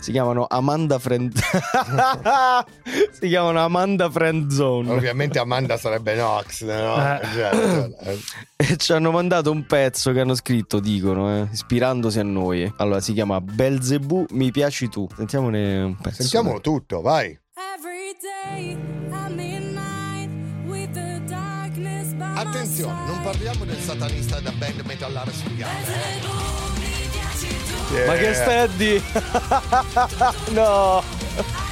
[0.00, 1.32] Si chiamano Amanda Friend.
[3.12, 4.90] si chiamano Amanda Friend Zone.
[4.90, 6.96] Ovviamente Amanda sarebbe Nox, no?
[6.96, 7.20] Eh.
[7.32, 7.98] Certo.
[8.00, 8.18] Eh.
[8.56, 12.72] E ci hanno mandato un pezzo che hanno scritto, dicono, eh, ispirandosi a noi.
[12.76, 15.08] Allora si chiama Belzebù, mi piaci tu.
[15.16, 16.22] Sentiamone un pezzo.
[16.22, 17.38] Sentiamolo tutto, vai.
[22.34, 25.72] Attenzione, non parliamo del satanista da band metallare sfigata.
[25.72, 26.32] Belzebù,
[26.80, 28.06] mi piaci tu.
[28.06, 29.02] Ma che dire?
[30.52, 31.70] no!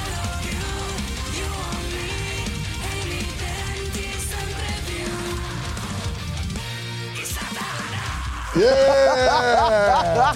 [8.53, 10.35] Yeah!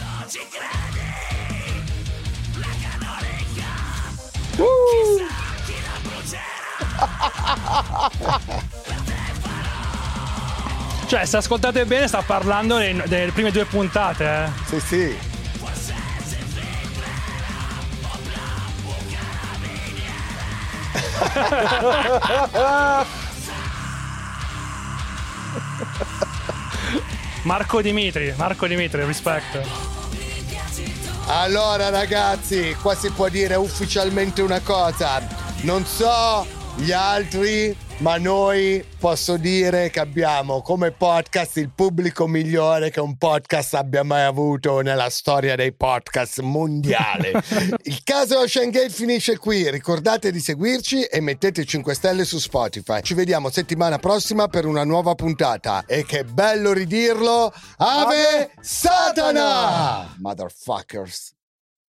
[11.07, 14.23] Cioè, se ascoltate bene, sta parlando dei- delle prime due puntate.
[14.23, 14.49] Eh.
[14.65, 15.17] Sì, sì.
[27.45, 29.61] Marco Dimitri, Marco Dimitri, rispetto.
[31.27, 35.21] Allora ragazzi, qua si può dire ufficialmente una cosa.
[35.61, 36.43] Non so
[36.75, 43.17] gli altri, ma noi posso dire che abbiamo come podcast il pubblico migliore che un
[43.17, 47.31] podcast abbia mai avuto nella storia dei podcast mondiale.
[47.83, 49.69] il caso Ocean Gate finisce qui.
[49.69, 53.01] Ricordate di seguirci e mettete 5 stelle su Spotify.
[53.01, 55.85] Ci vediamo settimana prossima per una nuova puntata.
[55.85, 57.53] E che bello ridirlo!
[57.77, 60.15] Ave Satana!
[60.19, 61.34] Motherfuckers.